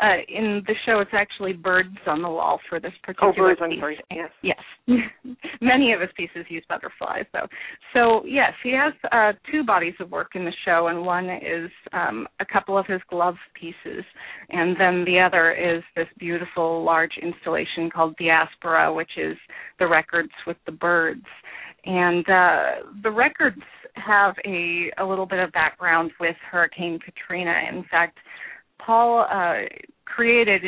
uh, 0.00 0.16
in 0.28 0.62
the 0.66 0.74
show, 0.86 1.00
it's 1.00 1.10
actually 1.12 1.52
birds 1.52 1.96
on 2.06 2.22
the 2.22 2.28
wall 2.28 2.58
for 2.68 2.80
this 2.80 2.92
particular 3.02 3.32
oh, 3.32 3.54
birds, 3.54 3.60
piece. 3.60 3.78
I'm 3.78 3.80
sorry. 3.80 3.98
Yes. 4.10 4.30
Yes. 4.42 4.96
Many 5.60 5.92
of 5.92 6.00
his 6.00 6.10
pieces 6.16 6.46
use 6.48 6.64
butterflies, 6.68 7.26
though. 7.32 7.46
So 7.92 8.24
yes, 8.26 8.52
he 8.62 8.72
has 8.72 8.92
uh, 9.12 9.32
two 9.50 9.64
bodies 9.64 9.94
of 10.00 10.10
work 10.10 10.30
in 10.34 10.44
the 10.44 10.52
show, 10.64 10.88
and 10.88 11.04
one 11.04 11.28
is 11.28 11.70
um, 11.92 12.26
a 12.40 12.46
couple 12.46 12.78
of 12.78 12.86
his 12.86 13.00
glove 13.10 13.36
pieces, 13.54 14.04
and 14.48 14.76
then 14.78 15.04
the 15.04 15.20
other 15.20 15.52
is 15.52 15.82
this 15.96 16.08
beautiful 16.18 16.82
large 16.84 17.12
installation 17.22 17.90
called 17.90 18.16
Diaspora, 18.16 18.92
which 18.92 19.12
is 19.16 19.36
the 19.78 19.86
records 19.86 20.32
with 20.46 20.56
the 20.66 20.72
birds. 20.72 21.24
And 21.84 22.28
uh, 22.28 22.62
the 23.02 23.10
records 23.10 23.62
have 23.96 24.34
a 24.46 24.90
a 24.98 25.04
little 25.04 25.26
bit 25.26 25.38
of 25.38 25.52
background 25.52 26.10
with 26.20 26.36
Hurricane 26.50 26.98
Katrina. 26.98 27.54
In 27.70 27.84
fact, 27.90 28.18
Paul 28.84 29.26
uh, 29.30 29.66
created 30.04 30.62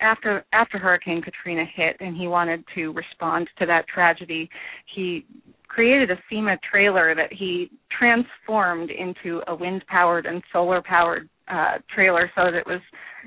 after 0.00 0.44
after 0.52 0.78
Hurricane 0.78 1.22
Katrina 1.22 1.64
hit, 1.74 1.96
and 2.00 2.16
he 2.16 2.28
wanted 2.28 2.64
to 2.74 2.92
respond 2.92 3.48
to 3.58 3.66
that 3.66 3.86
tragedy. 3.88 4.48
He 4.94 5.26
created 5.68 6.10
a 6.10 6.16
FEMA 6.32 6.56
trailer 6.70 7.14
that 7.14 7.32
he 7.32 7.70
transformed 7.96 8.90
into 8.90 9.42
a 9.48 9.54
wind 9.54 9.84
powered 9.88 10.26
and 10.26 10.42
solar 10.52 10.80
powered 10.80 11.28
uh, 11.48 11.78
trailer 11.94 12.30
so 12.34 12.44
that 12.44 12.54
it 12.54 12.66
was 12.66 12.80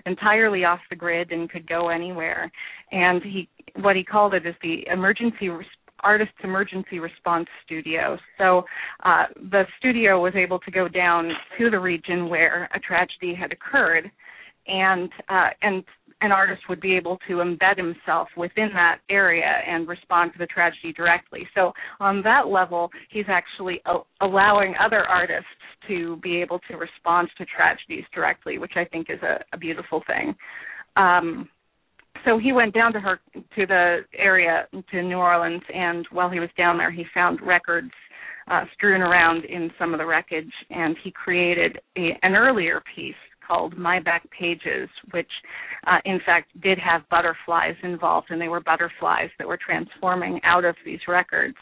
entirely 0.05 0.65
off 0.65 0.79
the 0.89 0.95
grid 0.95 1.31
and 1.31 1.49
could 1.49 1.67
go 1.67 1.89
anywhere. 1.89 2.51
And 2.91 3.21
he 3.21 3.49
what 3.75 3.95
he 3.95 4.03
called 4.03 4.33
it 4.33 4.45
is 4.45 4.55
the 4.61 4.87
emergency 4.91 5.49
Artist's 6.03 6.33
Emergency 6.43 6.99
Response 6.99 7.47
Studio. 7.65 8.17
So 8.37 8.63
uh, 9.03 9.25
the 9.51 9.63
studio 9.77 10.21
was 10.21 10.33
able 10.35 10.59
to 10.59 10.71
go 10.71 10.87
down 10.87 11.31
to 11.57 11.69
the 11.69 11.79
region 11.79 12.29
where 12.29 12.69
a 12.73 12.79
tragedy 12.79 13.35
had 13.35 13.51
occurred, 13.51 14.09
and 14.67 15.09
uh, 15.29 15.49
and 15.61 15.83
an 16.21 16.31
artist 16.31 16.61
would 16.67 16.81
be 16.81 16.95
able 16.97 17.17
to 17.27 17.35
embed 17.35 17.77
himself 17.77 18.27
within 18.35 18.69
that 18.73 18.99
area 19.09 19.53
and 19.65 19.87
respond 19.87 20.33
to 20.33 20.39
the 20.39 20.45
tragedy 20.47 20.91
directly. 20.91 21.47
So 21.55 21.71
on 21.99 22.21
that 22.23 22.47
level, 22.47 22.89
he's 23.09 23.25
actually 23.29 23.81
allowing 24.19 24.75
other 24.83 25.05
artists 25.05 25.47
to 25.87 26.17
be 26.17 26.41
able 26.41 26.59
to 26.69 26.75
respond 26.75 27.29
to 27.37 27.45
tragedies 27.45 28.03
directly, 28.13 28.57
which 28.57 28.73
I 28.75 28.83
think 28.83 29.07
is 29.09 29.19
a, 29.23 29.39
a 29.53 29.57
beautiful 29.57 30.03
thing. 30.07 30.35
Um, 30.97 31.47
so 32.25 32.37
he 32.37 32.51
went 32.51 32.73
down 32.73 32.93
to 32.93 32.99
her 32.99 33.19
to 33.33 33.65
the 33.65 33.99
area 34.17 34.67
to 34.91 35.01
New 35.01 35.17
Orleans, 35.17 35.63
and 35.73 36.05
while 36.11 36.29
he 36.29 36.39
was 36.39 36.49
down 36.57 36.77
there, 36.77 36.91
he 36.91 37.05
found 37.13 37.39
records 37.41 37.91
uh, 38.49 38.63
strewn 38.73 39.01
around 39.01 39.45
in 39.45 39.71
some 39.77 39.93
of 39.93 39.99
the 39.99 40.05
wreckage, 40.05 40.51
and 40.69 40.95
he 41.03 41.11
created 41.11 41.79
a, 41.97 42.17
an 42.23 42.35
earlier 42.35 42.81
piece 42.95 43.15
called 43.49 43.77
My 43.77 43.99
Back 43.99 44.23
Pages, 44.37 44.89
which 45.11 45.29
uh, 45.87 45.97
in 46.05 46.19
fact 46.25 46.49
did 46.61 46.77
have 46.77 47.01
butterflies 47.09 47.75
involved, 47.83 48.27
and 48.29 48.39
they 48.39 48.47
were 48.47 48.59
butterflies 48.59 49.29
that 49.37 49.47
were 49.47 49.57
transforming 49.63 50.39
out 50.43 50.65
of 50.65 50.75
these 50.85 50.99
records. 51.07 51.57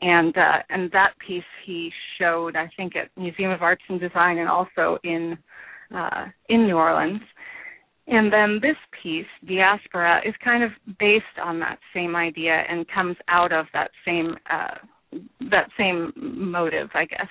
And 0.00 0.36
uh, 0.36 0.58
and 0.70 0.90
that 0.92 1.14
piece 1.26 1.42
he 1.66 1.90
showed, 2.18 2.56
I 2.56 2.70
think, 2.76 2.94
at 2.96 3.10
Museum 3.20 3.50
of 3.50 3.62
Arts 3.62 3.82
and 3.88 4.00
Design, 4.00 4.38
and 4.38 4.48
also 4.48 4.98
in 5.02 5.36
uh, 5.94 6.26
in 6.48 6.66
New 6.66 6.76
Orleans. 6.76 7.20
And 8.06 8.32
then 8.32 8.58
this 8.60 8.76
piece, 9.02 9.26
Diaspora, 9.46 10.20
is 10.26 10.34
kind 10.42 10.62
of 10.62 10.70
based 10.98 11.24
on 11.42 11.58
that 11.60 11.78
same 11.94 12.14
idea 12.14 12.62
and 12.68 12.86
comes 12.88 13.16
out 13.28 13.52
of 13.52 13.66
that 13.72 13.90
same 14.04 14.36
uh, 14.52 14.74
that 15.50 15.68
same 15.78 16.12
motive, 16.16 16.88
I 16.94 17.04
guess. 17.06 17.28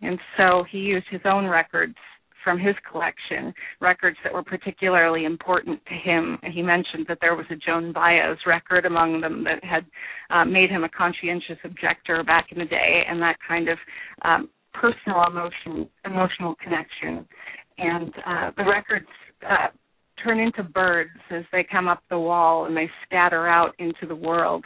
And 0.00 0.18
so 0.36 0.64
he 0.70 0.78
used 0.78 1.06
his 1.10 1.20
own 1.24 1.46
records 1.46 1.94
from 2.42 2.58
his 2.58 2.74
collection, 2.90 3.52
records 3.80 4.16
that 4.24 4.32
were 4.32 4.42
particularly 4.42 5.24
important 5.24 5.80
to 5.86 5.94
him. 5.94 6.38
He 6.50 6.62
mentioned 6.62 7.04
that 7.08 7.18
there 7.20 7.34
was 7.34 7.44
a 7.50 7.56
Joan 7.56 7.92
Baez 7.92 8.38
record 8.46 8.86
among 8.86 9.20
them 9.20 9.44
that 9.44 9.62
had 9.62 9.84
uh, 10.30 10.44
made 10.44 10.70
him 10.70 10.84
a 10.84 10.88
conscientious 10.88 11.58
objector 11.64 12.22
back 12.24 12.46
in 12.50 12.58
the 12.58 12.64
day, 12.64 13.02
and 13.08 13.20
that 13.20 13.36
kind 13.46 13.68
of 13.68 13.78
um, 14.22 14.48
personal 14.72 15.24
emotion, 15.26 15.88
emotional 16.04 16.54
connection. 16.62 17.26
And 17.76 18.14
uh, 18.26 18.50
the 18.56 18.64
records 18.64 19.06
uh, 19.48 19.68
turn 20.22 20.40
into 20.40 20.62
birds 20.62 21.10
as 21.30 21.44
they 21.52 21.66
come 21.70 21.88
up 21.88 22.02
the 22.10 22.18
wall 22.18 22.66
and 22.66 22.76
they 22.76 22.90
scatter 23.06 23.48
out 23.48 23.74
into 23.78 24.06
the 24.06 24.16
world. 24.16 24.64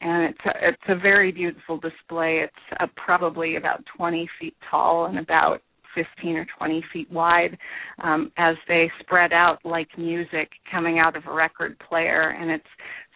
And 0.00 0.24
it's 0.24 0.38
a, 0.46 0.68
it's 0.68 0.82
a 0.88 0.96
very 0.96 1.32
beautiful 1.32 1.78
display. 1.78 2.44
It's 2.44 2.80
uh, 2.80 2.86
probably 2.96 3.56
about 3.56 3.82
20 3.96 4.28
feet 4.40 4.56
tall 4.70 5.06
and 5.06 5.18
about 5.18 5.60
15 5.94 6.36
or 6.36 6.46
20 6.58 6.84
feet 6.92 7.10
wide 7.10 7.56
um, 8.02 8.32
as 8.36 8.56
they 8.68 8.90
spread 9.00 9.32
out 9.32 9.58
like 9.64 9.88
music 9.96 10.50
coming 10.70 10.98
out 10.98 11.16
of 11.16 11.24
a 11.26 11.32
record 11.32 11.76
player. 11.88 12.36
And 12.38 12.50
it's 12.50 12.64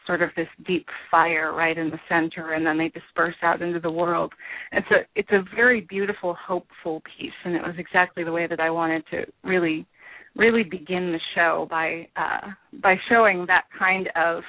sort 0.06 0.22
of 0.22 0.30
this 0.36 0.48
deep 0.66 0.86
fire 1.10 1.52
right 1.52 1.76
in 1.76 1.90
the 1.90 2.00
center 2.08 2.54
and 2.54 2.64
then 2.64 2.78
they 2.78 2.88
disperse 2.88 3.36
out 3.42 3.60
into 3.60 3.78
the 3.78 3.90
world. 3.90 4.32
It's 4.72 4.86
a 4.90 5.00
it's 5.14 5.30
a 5.30 5.44
very 5.54 5.82
beautiful, 5.82 6.34
hopeful 6.34 7.02
piece 7.02 7.30
and 7.44 7.54
it 7.54 7.62
was 7.62 7.74
exactly 7.76 8.24
the 8.24 8.32
way 8.32 8.46
that 8.46 8.58
I 8.58 8.70
wanted 8.70 9.04
to 9.10 9.26
really 9.44 9.86
really 10.38 10.62
begin 10.62 11.12
the 11.12 11.20
show 11.34 11.66
by 11.68 12.08
uh, 12.16 12.48
by 12.80 12.94
showing 13.10 13.44
that 13.48 13.64
kind 13.78 14.08
of 14.16 14.42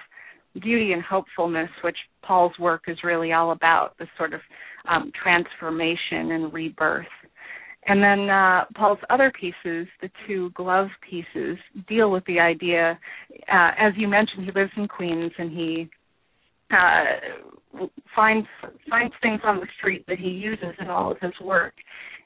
beauty 0.62 0.94
and 0.94 1.02
hopefulness, 1.02 1.70
which 1.84 1.98
Paul's 2.24 2.58
work 2.60 2.84
is 2.88 2.98
really 3.04 3.34
all 3.34 3.52
about, 3.52 3.98
this 3.98 4.08
sort 4.18 4.34
of 4.34 4.42
um, 4.88 5.12
transformation 5.22 6.32
and 6.32 6.54
rebirth. 6.54 7.06
And 7.86 8.04
then 8.04 8.30
uh, 8.30 8.66
Paul's 8.76 9.00
other 9.10 9.32
pieces, 9.40 9.88
the 10.02 10.10
two 10.28 10.52
glove 10.52 10.88
pieces, 11.08 11.58
deal 11.88 12.12
with 12.12 12.24
the 12.26 12.40
idea. 12.40 13.00
Uh, 13.52 13.72
as 13.80 13.94
you 13.96 14.08
mentioned, 14.08 14.46
he 14.46 14.52
lives 14.52 14.72
in 14.78 14.88
Queens, 14.88 15.32
and 15.38 15.52
he 15.52 15.90
uh, 16.72 17.80
finds 18.16 18.48
finds 18.90 19.14
things 19.22 19.42
on 19.44 19.60
the 19.60 19.68
street 19.78 20.06
that 20.08 20.20
he 20.20 20.30
uses 20.30 20.76
in 20.80 20.88
all 20.88 21.12
of 21.12 21.18
his 21.20 21.34
work 21.42 21.74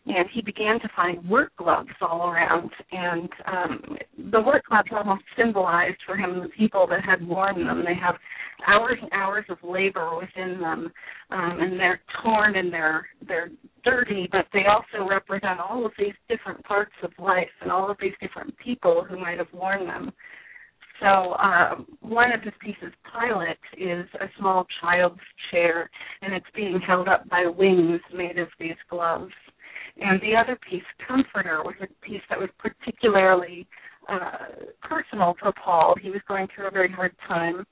and 0.05 0.25
he 0.33 0.41
began 0.41 0.79
to 0.81 0.89
find 0.95 1.27
work 1.29 1.51
gloves 1.57 1.89
all 2.01 2.29
around. 2.29 2.69
And 2.91 3.29
um 3.45 3.97
the 4.31 4.41
work 4.41 4.63
gloves 4.69 4.89
almost 4.91 5.23
symbolized 5.37 5.97
for 6.05 6.15
him 6.15 6.41
the 6.41 6.49
people 6.49 6.87
that 6.89 7.03
had 7.03 7.25
worn 7.25 7.65
them. 7.65 7.83
They 7.85 7.95
have 7.95 8.15
hours 8.67 8.97
and 9.01 9.11
hours 9.13 9.45
of 9.49 9.57
labor 9.63 10.17
within 10.17 10.59
them 10.59 10.91
um 11.31 11.57
and 11.59 11.79
they're 11.79 12.01
torn 12.23 12.55
and 12.55 12.71
they're 12.71 13.07
they're 13.27 13.51
dirty 13.83 14.27
but 14.31 14.45
they 14.53 14.63
also 14.65 15.07
represent 15.07 15.59
all 15.59 15.85
of 15.85 15.91
these 15.97 16.13
different 16.29 16.63
parts 16.63 16.93
of 17.03 17.11
life 17.19 17.47
and 17.61 17.71
all 17.71 17.89
of 17.89 17.97
these 18.01 18.13
different 18.21 18.53
people 18.57 19.05
who 19.07 19.17
might 19.17 19.37
have 19.37 19.51
worn 19.53 19.85
them. 19.85 20.11
So 21.01 21.33
um, 21.35 21.85
one 22.01 22.31
of 22.31 22.41
his 22.41 22.53
pieces, 22.61 22.93
Pilot, 23.11 23.57
is 23.77 24.07
a 24.21 24.27
small 24.39 24.65
child's 24.79 25.19
chair, 25.51 25.89
and 26.21 26.33
it's 26.33 26.45
being 26.55 26.79
held 26.85 27.07
up 27.07 27.27
by 27.29 27.45
wings 27.45 27.99
made 28.15 28.37
of 28.37 28.47
these 28.59 28.77
gloves. 28.89 29.33
And 30.01 30.19
the 30.21 30.35
other 30.35 30.57
piece, 30.69 30.83
Comforter, 31.07 31.61
was 31.63 31.75
a 31.81 31.87
piece 32.05 32.21
that 32.29 32.39
was 32.39 32.49
particularly 32.57 33.67
uh, 34.09 34.65
personal 34.81 35.35
for 35.39 35.53
Paul. 35.63 35.95
He 36.01 36.09
was 36.09 36.21
going 36.27 36.47
through 36.53 36.67
a 36.67 36.71
very 36.71 36.91
hard 36.91 37.15
time, 37.27 37.65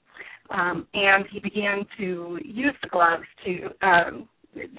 um, 0.50 0.88
and 0.94 1.26
he 1.32 1.40
began 1.40 1.86
to 1.98 2.40
use 2.44 2.76
the 2.84 2.90
gloves 2.90 3.24
to 3.46 3.70
um, 3.82 4.30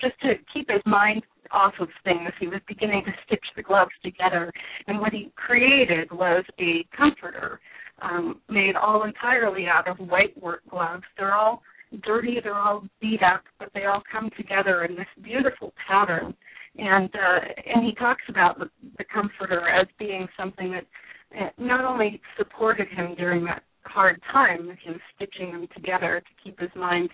just 0.01 0.21
to 0.23 0.35
keep 0.53 0.71
his 0.71 0.83
mind 0.87 1.23
off 1.51 1.75
of 1.81 1.89
things. 2.05 2.31
He 2.39 2.47
was 2.47 2.61
beginning 2.69 3.03
to 3.07 3.13
stitch 3.27 3.45
the 3.57 3.63
gloves 3.63 3.91
together, 4.05 4.53
and 4.87 5.01
what 5.01 5.13
he 5.13 5.31
created 5.37 6.11
was 6.13 6.45
a 6.61 6.87
comforter 6.97 7.61
um, 8.01 8.41
made 8.49 8.77
all 8.77 9.05
entirely 9.05 9.67
out 9.67 9.89
of 9.89 9.99
white 10.09 10.41
work 10.41 10.63
gloves. 10.71 11.05
They're 11.19 11.35
all 11.35 11.63
dirty, 12.05 12.39
they're 12.43 12.55
all 12.55 12.85
beat 13.01 13.23
up, 13.23 13.43
but 13.59 13.69
they 13.75 13.85
all 13.85 14.03
come 14.11 14.31
together 14.37 14.85
in 14.85 14.97
this 14.97 15.07
beautiful 15.23 15.75
pattern 15.87 16.35
and 16.79 17.11
uh, 17.15 17.41
and 17.75 17.85
he 17.85 17.95
talks 17.95 18.23
about 18.29 18.59
the, 18.59 18.71
the 18.99 19.05
comforter 19.05 19.69
as 19.69 19.87
being 19.99 20.27
something 20.39 20.73
that 20.73 21.53
not 21.59 21.85
only 21.85 22.21
supported 22.37 22.89
him 22.89 23.15
during 23.17 23.45
that 23.45 23.63
hard 23.85 24.21
time 24.31 24.77
he 24.83 24.91
was 24.91 25.01
stitching 25.17 25.53
them 25.53 25.67
together 25.75 26.21
to 26.21 26.45
keep 26.45 26.59
his 26.59 26.71
mind 26.77 27.11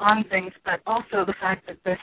on 0.00 0.24
things, 0.30 0.52
but 0.64 0.80
also 0.86 1.24
the 1.26 1.34
fact 1.40 1.66
that 1.66 1.78
this 1.84 1.98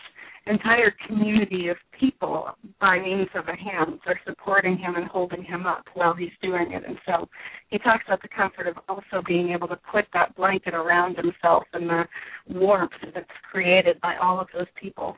entire 0.47 0.93
community 1.07 1.69
of 1.69 1.77
people, 1.99 2.49
by 2.79 2.99
means 2.99 3.27
of 3.35 3.47
a 3.47 3.55
hand, 3.55 3.99
are 4.05 4.19
supporting 4.27 4.77
him 4.77 4.95
and 4.95 5.07
holding 5.07 5.43
him 5.43 5.65
up 5.65 5.85
while 5.93 6.13
he's 6.13 6.31
doing 6.41 6.71
it. 6.71 6.83
And 6.85 6.97
so 7.05 7.27
he 7.69 7.79
talks 7.79 8.03
about 8.07 8.21
the 8.21 8.27
comfort 8.27 8.67
of 8.67 8.77
also 8.87 9.23
being 9.27 9.49
able 9.49 9.67
to 9.67 9.79
put 9.91 10.05
that 10.13 10.35
blanket 10.35 10.73
around 10.73 11.17
himself 11.17 11.63
and 11.73 11.89
the 11.89 12.03
warmth 12.47 12.91
that's 13.13 13.25
created 13.51 13.99
by 14.01 14.15
all 14.21 14.39
of 14.39 14.47
those 14.53 14.67
people 14.79 15.17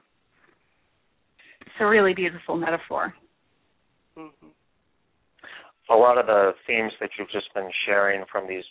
a 1.79 1.87
really 1.87 2.13
beautiful 2.13 2.57
metaphor. 2.57 3.13
Mm-hmm. 4.17 4.47
A 5.89 5.95
lot 5.95 6.17
of 6.17 6.25
the 6.25 6.51
themes 6.65 6.91
that 6.99 7.11
you've 7.17 7.31
just 7.31 7.53
been 7.53 7.69
sharing 7.85 8.25
from 8.31 8.47
these 8.47 8.63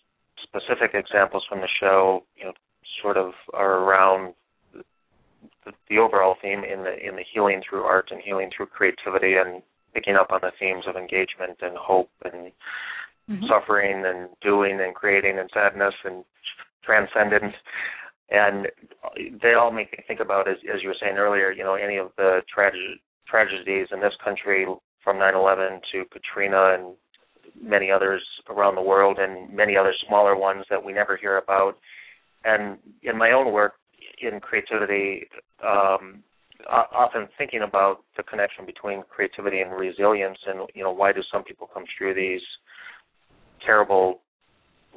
specific 0.43 0.93
examples 0.95 1.45
from 1.49 1.61
the 1.61 1.69
show, 1.81 2.23
you 2.37 2.45
know, 2.45 2.53
sort 3.03 3.17
of 3.17 3.33
are 3.55 3.79
around 3.85 4.35
the, 4.73 5.73
the 5.89 5.99
overall 5.99 6.37
theme 6.43 6.63
in 6.65 6.85
the 6.85 6.95
in 6.97 7.17
the 7.17 7.25
healing 7.33 7.63
through 7.69 7.83
art 7.83 8.09
and 8.11 8.21
healing 8.25 8.51
through 8.55 8.67
creativity 8.67 9.35
and 9.35 9.63
picking 9.95 10.15
up 10.15 10.31
on 10.31 10.41
the 10.43 10.53
themes 10.59 10.85
of 10.87 10.97
engagement 10.97 11.59
and 11.63 11.77
hope 11.77 12.11
and 12.25 12.53
mm-hmm. 13.31 13.45
suffering 13.49 14.05
and 14.05 14.29
doing 14.43 14.79
and 14.81 14.95
creating 14.95 15.39
and 15.39 15.51
sadness 15.53 15.95
and 16.05 16.25
transcendence 16.85 17.55
and 18.31 18.67
they 19.43 19.55
all 19.55 19.71
make 19.71 19.93
me 19.93 20.05
think 20.07 20.21
about 20.21 20.49
as 20.49 20.57
as 20.75 20.83
you 20.83 20.89
were 20.89 20.97
saying 21.01 21.17
earlier 21.17 21.51
you 21.53 21.63
know 21.63 21.75
any 21.75 21.97
of 21.97 22.11
the 22.17 22.41
trage- 22.55 23.01
tragedies 23.29 23.89
in 23.93 24.01
this 24.01 24.15
country 24.25 24.67
from 25.03 25.17
9/11 25.17 25.81
to 25.93 26.05
Katrina 26.07 26.75
and 26.75 26.97
many 27.61 27.91
others 27.91 28.23
around 28.51 28.75
the 28.75 28.83
world 28.83 29.19
and 29.19 29.53
many 29.55 29.77
other 29.77 29.95
smaller 30.07 30.37
ones 30.37 30.65
that 30.69 30.83
we 30.83 30.93
never 30.93 31.17
hear 31.17 31.39
about. 31.39 31.79
And 32.45 32.79
in 33.03 33.17
my 33.17 33.31
own 33.31 33.53
work 33.53 33.75
in 34.21 34.41
creativity 34.41 35.29
um 35.65 36.23
often 36.69 37.29
thinking 37.39 37.63
about 37.63 37.99
the 38.17 38.23
connection 38.23 38.67
between 38.67 39.03
creativity 39.09 39.61
and 39.61 39.71
resilience 39.73 40.39
and 40.47 40.69
you 40.75 40.83
know 40.83 40.91
why 40.91 41.13
do 41.13 41.23
some 41.33 41.45
people 41.45 41.69
come 41.73 41.85
through 41.97 42.15
these 42.15 42.41
terrible 43.65 44.21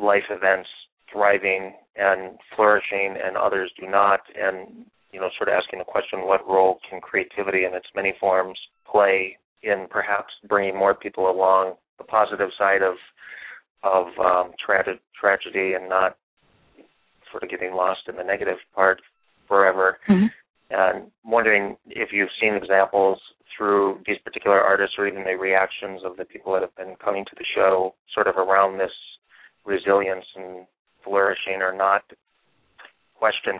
life 0.01 0.23
events 0.29 0.69
thriving 1.11 1.73
and 1.99 2.38
flourishing 2.55 3.15
and 3.23 3.35
others 3.35 3.71
do 3.79 3.88
not 3.88 4.21
and 4.35 4.85
you 5.12 5.19
know 5.19 5.29
sort 5.38 5.49
of 5.49 5.53
asking 5.53 5.79
the 5.79 5.85
question 5.85 6.21
what 6.21 6.47
role 6.47 6.79
can 6.89 7.01
creativity 7.01 7.65
in 7.65 7.73
its 7.73 7.88
many 7.95 8.13
forms 8.19 8.57
play 8.89 9.38
in 9.63 9.88
perhaps 9.89 10.33
bringing 10.47 10.77
more 10.77 10.95
people 10.95 11.29
along 11.29 11.73
the 11.97 12.03
positive 12.03 12.49
side 12.57 12.81
of 12.81 12.95
of 13.83 14.07
um, 14.19 14.51
tra- 14.63 14.99
tragedy 15.19 15.73
and 15.73 15.88
not 15.88 16.17
sort 17.31 17.43
of 17.43 17.49
getting 17.49 17.73
lost 17.73 18.01
in 18.07 18.15
the 18.15 18.23
negative 18.23 18.57
part 18.73 19.01
forever. 19.47 19.97
Mm-hmm. 20.09 20.27
And 20.71 21.12
wondering 21.25 21.77
if 21.88 22.09
you've 22.12 22.29
seen 22.41 22.53
examples 22.53 23.19
through 23.57 23.99
these 24.05 24.17
particular 24.23 24.59
artists 24.62 24.95
or 24.97 25.07
even 25.07 25.23
the 25.23 25.35
reactions 25.35 26.01
of 26.05 26.15
the 26.17 26.25
people 26.25 26.53
that 26.53 26.62
have 26.62 26.75
been 26.75 26.95
coming 27.03 27.25
to 27.25 27.35
the 27.35 27.45
show 27.55 27.95
sort 28.13 28.27
of 28.27 28.35
around 28.38 28.77
this 28.77 28.91
resilience 29.65 30.25
and 30.35 30.65
flourishing 31.03 31.62
or 31.62 31.75
not 31.75 32.03
question. 33.15 33.59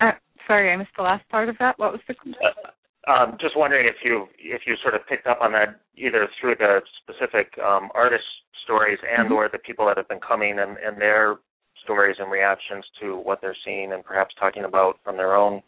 Uh, 0.00 0.12
sorry, 0.46 0.72
I 0.72 0.76
missed 0.76 0.90
the 0.96 1.02
last 1.02 1.28
part 1.28 1.48
of 1.48 1.56
that. 1.58 1.78
What 1.78 1.92
was 1.92 2.00
the 2.06 2.14
question? 2.14 2.34
Uh, 2.42 3.10
um, 3.10 3.36
just 3.40 3.56
wondering 3.56 3.86
if 3.86 3.96
you 4.04 4.26
if 4.38 4.62
you 4.66 4.74
sort 4.82 4.94
of 4.94 5.00
picked 5.08 5.26
up 5.26 5.38
on 5.40 5.52
that 5.52 5.80
either 5.96 6.28
through 6.40 6.56
the 6.58 6.80
specific 7.02 7.52
um, 7.58 7.88
artist 7.94 8.24
stories 8.64 8.98
and 9.02 9.26
mm-hmm. 9.26 9.34
or 9.34 9.48
the 9.50 9.58
people 9.58 9.86
that 9.86 9.96
have 9.96 10.08
been 10.08 10.20
coming 10.20 10.58
and, 10.58 10.76
and 10.84 11.00
their 11.00 11.36
stories 11.82 12.16
and 12.18 12.30
reactions 12.30 12.84
to 13.00 13.16
what 13.16 13.40
they're 13.40 13.56
seeing 13.64 13.92
and 13.92 14.04
perhaps 14.04 14.34
talking 14.38 14.64
about 14.64 14.98
from 15.02 15.16
their 15.16 15.34
own 15.34 15.62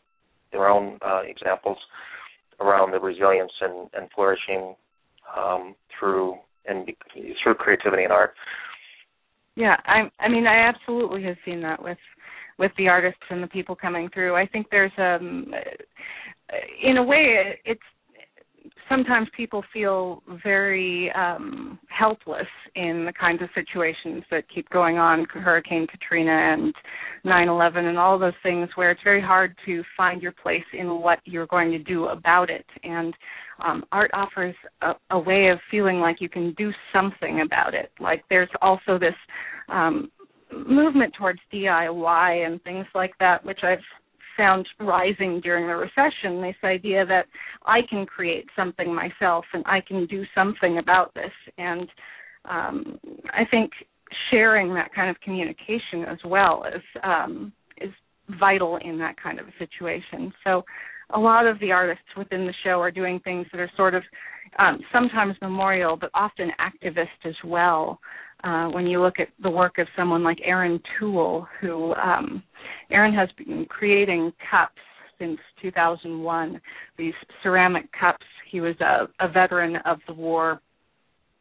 their 0.53 0.69
own 0.69 0.99
uh, 1.01 1.23
examples 1.27 1.79
around 2.61 2.93
the 2.93 2.99
resilience 2.99 3.53
and, 3.61 3.89
and 3.95 4.11
flourishing 4.15 4.75
um, 5.37 5.75
through 5.99 6.37
and 6.67 6.91
through 7.43 7.55
creativity 7.55 8.05
and 8.05 8.13
art. 8.13 8.35
Yeah, 9.61 9.77
I 9.85 10.11
I 10.19 10.29
mean 10.29 10.47
I 10.47 10.67
absolutely 10.69 11.23
have 11.25 11.37
seen 11.45 11.61
that 11.61 11.83
with 11.83 11.99
with 12.59 12.73
the 12.79 12.89
artists 12.89 13.21
and 13.29 13.43
the 13.43 13.47
people 13.49 13.77
coming 13.77 14.09
through. 14.09 14.35
I 14.35 14.47
think 14.47 14.69
there's 14.71 14.93
um 14.97 15.53
in 16.83 16.97
a 16.97 17.03
way 17.03 17.59
it's 17.67 17.81
sometimes 18.91 19.29
people 19.37 19.65
feel 19.73 20.23
very 20.43 21.11
um 21.13 21.79
helpless 21.89 22.47
in 22.75 23.07
the 23.07 23.13
kinds 23.13 23.41
of 23.41 23.49
situations 23.55 24.23
that 24.31 24.45
keep 24.55 24.69
going 24.71 24.99
on 24.99 25.25
hurricane 25.27 25.87
katrina 25.87 26.31
and 26.31 26.75
9/11 27.25 27.85
and 27.89 27.97
all 27.97 28.19
those 28.19 28.35
things 28.43 28.69
where 28.75 28.91
it's 28.91 29.01
very 29.03 29.23
hard 29.23 29.55
to 29.65 29.83
find 29.97 30.21
your 30.21 30.33
place 30.33 30.65
in 30.73 31.01
what 31.01 31.21
you're 31.25 31.47
going 31.47 31.71
to 31.71 31.79
do 31.79 32.07
about 32.07 32.51
it. 32.51 32.67
And 32.83 33.15
um 33.65 33.85
art 33.93 34.11
offers 34.13 34.55
a, 34.83 34.93
a 35.11 35.19
way 35.19 35.49
of 35.49 35.59
feeling 35.71 36.01
like 36.01 36.21
you 36.21 36.29
can 36.29 36.53
do 36.59 36.71
something 36.93 37.43
about 37.43 37.73
it. 37.75 37.93
Like 38.01 38.25
there's 38.29 38.51
also 38.61 38.99
this 38.99 39.15
um 39.69 40.11
movement 40.53 41.15
towards 41.17 41.39
DIY 41.53 42.47
and 42.47 42.61
things 42.65 42.87
like 42.95 43.13
that 43.21 43.45
which 43.45 43.61
I've 43.63 43.79
found 44.41 44.67
rising 44.81 45.39
during 45.43 45.67
the 45.67 45.77
recession 45.77 46.41
this 46.41 46.57
idea 46.65 47.05
that 47.05 47.27
I 47.67 47.81
can 47.91 48.07
create 48.07 48.47
something 48.57 48.95
myself 48.95 49.45
and 49.53 49.63
I 49.67 49.83
can 49.87 50.07
do 50.07 50.23
something 50.35 50.79
about 50.79 51.13
this 51.13 51.33
and 51.59 51.87
um, 52.49 52.99
I 53.35 53.45
think 53.51 53.71
sharing 54.31 54.73
that 54.73 54.95
kind 54.95 55.11
of 55.11 55.21
communication 55.21 56.05
as 56.09 56.17
well 56.25 56.65
is 56.75 56.83
um, 57.05 57.53
is 57.83 57.91
vital 58.41 58.79
in 58.83 58.99
that 58.99 59.21
kind 59.23 59.39
of 59.39 59.47
a 59.47 59.53
situation. 59.59 60.33
So 60.43 60.65
a 61.13 61.19
lot 61.19 61.47
of 61.47 61.61
the 61.61 61.71
artists 61.71 62.05
within 62.17 62.47
the 62.47 62.55
show 62.65 62.81
are 62.81 62.91
doing 62.91 63.21
things 63.21 63.47
that 63.53 63.61
are 63.61 63.71
sort 63.77 63.95
of 63.95 64.03
um, 64.59 64.81
sometimes 64.91 65.37
memorial, 65.43 65.97
but 65.97 66.11
often 66.15 66.51
activist 66.59 67.27
as 67.27 67.35
well. 67.45 68.01
Uh, 68.43 68.69
when 68.69 68.87
you 68.87 69.03
look 69.03 69.21
at 69.21 69.29
the 69.43 69.51
work 69.51 69.79
of 69.79 69.87
someone 69.97 70.23
like 70.23 70.39
Ehren 70.39 70.81
Tool, 70.99 71.47
who 71.61 71.95
um, 71.95 72.43
Aaron 72.91 73.15
has 73.15 73.29
been 73.37 73.67
creating 73.67 74.33
cups 74.51 74.81
since 75.19 75.39
2001, 75.61 76.61
these 76.97 77.13
ceramic 77.43 77.85
cups. 77.99 78.25
He 78.51 78.61
was 78.61 78.75
a, 78.81 79.09
a 79.21 79.29
veteran 79.29 79.77
of 79.85 79.99
the 80.07 80.15
war 80.15 80.61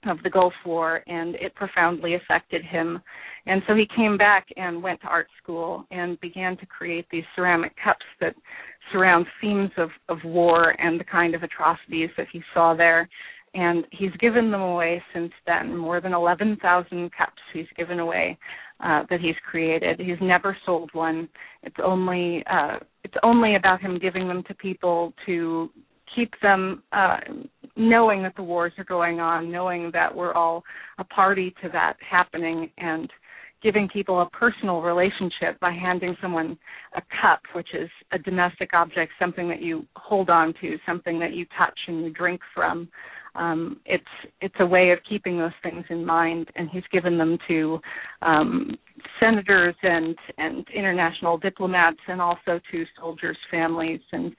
of 0.05 0.17
the 0.23 0.29
Gulf 0.29 0.53
War, 0.65 1.01
and 1.07 1.35
it 1.35 1.53
profoundly 1.55 2.15
affected 2.15 2.63
him. 2.63 3.01
And 3.45 3.61
so 3.67 3.75
he 3.75 3.87
came 3.95 4.17
back 4.17 4.47
and 4.55 4.81
went 4.81 5.01
to 5.01 5.07
art 5.07 5.27
school 5.41 5.85
and 5.91 6.19
began 6.21 6.55
to 6.57 6.65
create 6.65 7.05
these 7.11 7.23
ceramic 7.35 7.73
cups 7.83 8.05
that 8.21 8.35
surround 8.91 9.25
themes 9.41 9.71
of, 9.77 9.89
of 10.07 10.17
war 10.23 10.75
and 10.79 10.99
the 10.99 11.03
kind 11.05 11.35
of 11.35 11.43
atrocities 11.43 12.09
that 12.17 12.27
he 12.31 12.41
saw 12.53 12.73
there. 12.73 13.09
And 13.53 13.85
he's 13.91 14.11
given 14.19 14.51
them 14.51 14.61
away 14.61 15.01
since 15.13 15.31
then. 15.45 15.75
More 15.75 16.01
than 16.01 16.13
11,000 16.13 17.11
cups 17.11 17.41
he's 17.53 17.65
given 17.77 17.99
away 17.99 18.37
uh, 18.79 19.03
that 19.09 19.19
he's 19.19 19.35
created. 19.49 19.99
He's 19.99 20.17
never 20.21 20.55
sold 20.65 20.89
one. 20.93 21.27
It's 21.63 21.75
only 21.83 22.43
uh, 22.49 22.77
it's 23.03 23.15
only 23.23 23.55
about 23.55 23.81
him 23.81 23.99
giving 23.99 24.27
them 24.27 24.43
to 24.47 24.53
people 24.53 25.13
to 25.25 25.69
keep 26.15 26.33
them 26.41 26.83
uh, 26.91 27.17
knowing 27.75 28.23
that 28.23 28.35
the 28.35 28.43
wars 28.43 28.73
are 28.77 28.83
going 28.83 29.19
on, 29.19 29.51
knowing 29.51 29.89
that 29.93 30.13
we're 30.13 30.33
all 30.33 30.63
a 30.97 31.03
party 31.03 31.53
to 31.61 31.69
that 31.69 31.95
happening, 32.07 32.69
and 32.77 33.09
giving 33.61 33.87
people 33.89 34.21
a 34.21 34.29
personal 34.29 34.81
relationship 34.81 35.59
by 35.59 35.71
handing 35.71 36.15
someone 36.21 36.57
a 36.95 37.01
cup, 37.21 37.41
which 37.53 37.67
is 37.73 37.89
a 38.11 38.19
domestic 38.19 38.73
object, 38.73 39.11
something 39.19 39.49
that 39.49 39.61
you 39.61 39.85
hold 39.95 40.29
on 40.29 40.53
to, 40.61 40.77
something 40.85 41.19
that 41.19 41.33
you 41.33 41.45
touch 41.57 41.77
and 41.87 42.03
you 42.03 42.09
drink 42.11 42.39
from 42.53 42.87
um, 43.39 43.79
it's 43.85 44.03
it's 44.41 44.55
a 44.59 44.65
way 44.65 44.91
of 44.91 44.99
keeping 45.07 45.37
those 45.37 45.53
things 45.63 45.85
in 45.89 46.05
mind, 46.05 46.49
and 46.55 46.69
he's 46.69 46.83
given 46.91 47.17
them 47.17 47.37
to 47.47 47.79
um, 48.21 48.77
senators 49.19 49.75
and 49.81 50.15
and 50.37 50.67
international 50.75 51.37
diplomats, 51.37 51.99
and 52.07 52.21
also 52.21 52.59
to 52.71 52.85
soldiers' 52.99 53.37
families 53.49 54.01
and 54.11 54.35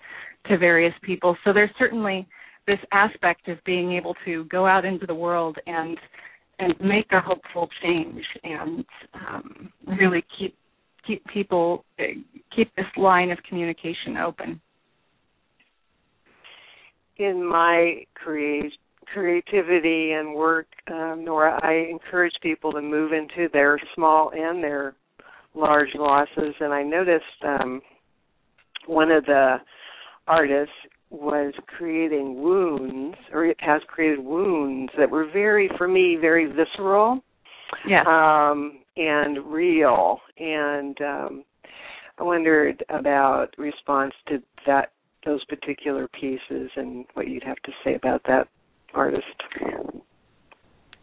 to 0.48 0.58
various 0.58 0.94
people. 1.02 1.36
So 1.44 1.52
there's 1.52 1.70
certainly 1.78 2.28
this 2.66 2.78
aspect 2.92 3.48
of 3.48 3.56
being 3.64 3.92
able 3.92 4.14
to 4.26 4.44
go 4.44 4.66
out 4.66 4.84
into 4.84 5.06
the 5.06 5.14
world 5.14 5.56
and 5.66 5.96
and 6.58 6.74
make 6.78 7.06
a 7.12 7.20
hopeful 7.20 7.68
change 7.82 8.22
and 8.44 8.84
um, 9.14 9.72
really 9.98 10.22
keep 10.38 10.54
keep 11.06 11.24
people 11.32 11.86
keep 12.54 12.74
this 12.76 12.86
line 12.98 13.30
of 13.30 13.38
communication 13.48 14.18
open 14.18 14.60
in 17.20 17.46
my 17.46 18.04
create, 18.14 18.72
creativity 19.12 20.12
and 20.12 20.34
work, 20.34 20.66
um, 20.90 21.24
Nora, 21.24 21.58
I 21.62 21.90
encourage 21.90 22.34
people 22.42 22.72
to 22.72 22.80
move 22.80 23.12
into 23.12 23.48
their 23.52 23.78
small 23.94 24.32
and 24.34 24.62
their 24.62 24.94
large 25.54 25.90
losses. 25.94 26.54
And 26.60 26.72
I 26.72 26.82
noticed 26.82 27.24
um, 27.44 27.80
one 28.86 29.10
of 29.10 29.24
the 29.26 29.56
artists 30.26 30.74
was 31.10 31.52
creating 31.66 32.40
wounds, 32.40 33.16
or 33.32 33.46
it 33.46 33.56
has 33.60 33.82
created 33.88 34.24
wounds 34.24 34.92
that 34.96 35.10
were 35.10 35.28
very, 35.32 35.68
for 35.76 35.88
me, 35.88 36.16
very 36.20 36.46
visceral. 36.46 37.20
Yeah. 37.88 38.02
Um, 38.06 38.80
and 38.96 39.38
real. 39.46 40.18
And 40.38 41.00
um, 41.00 41.44
I 42.18 42.22
wondered 42.22 42.84
about 42.90 43.48
response 43.58 44.12
to 44.28 44.42
that 44.66 44.92
those 45.24 45.44
particular 45.44 46.08
pieces 46.18 46.70
and 46.76 47.04
what 47.14 47.28
you'd 47.28 47.44
have 47.44 47.60
to 47.64 47.72
say 47.84 47.94
about 47.94 48.22
that 48.26 48.48
artist. 48.94 49.24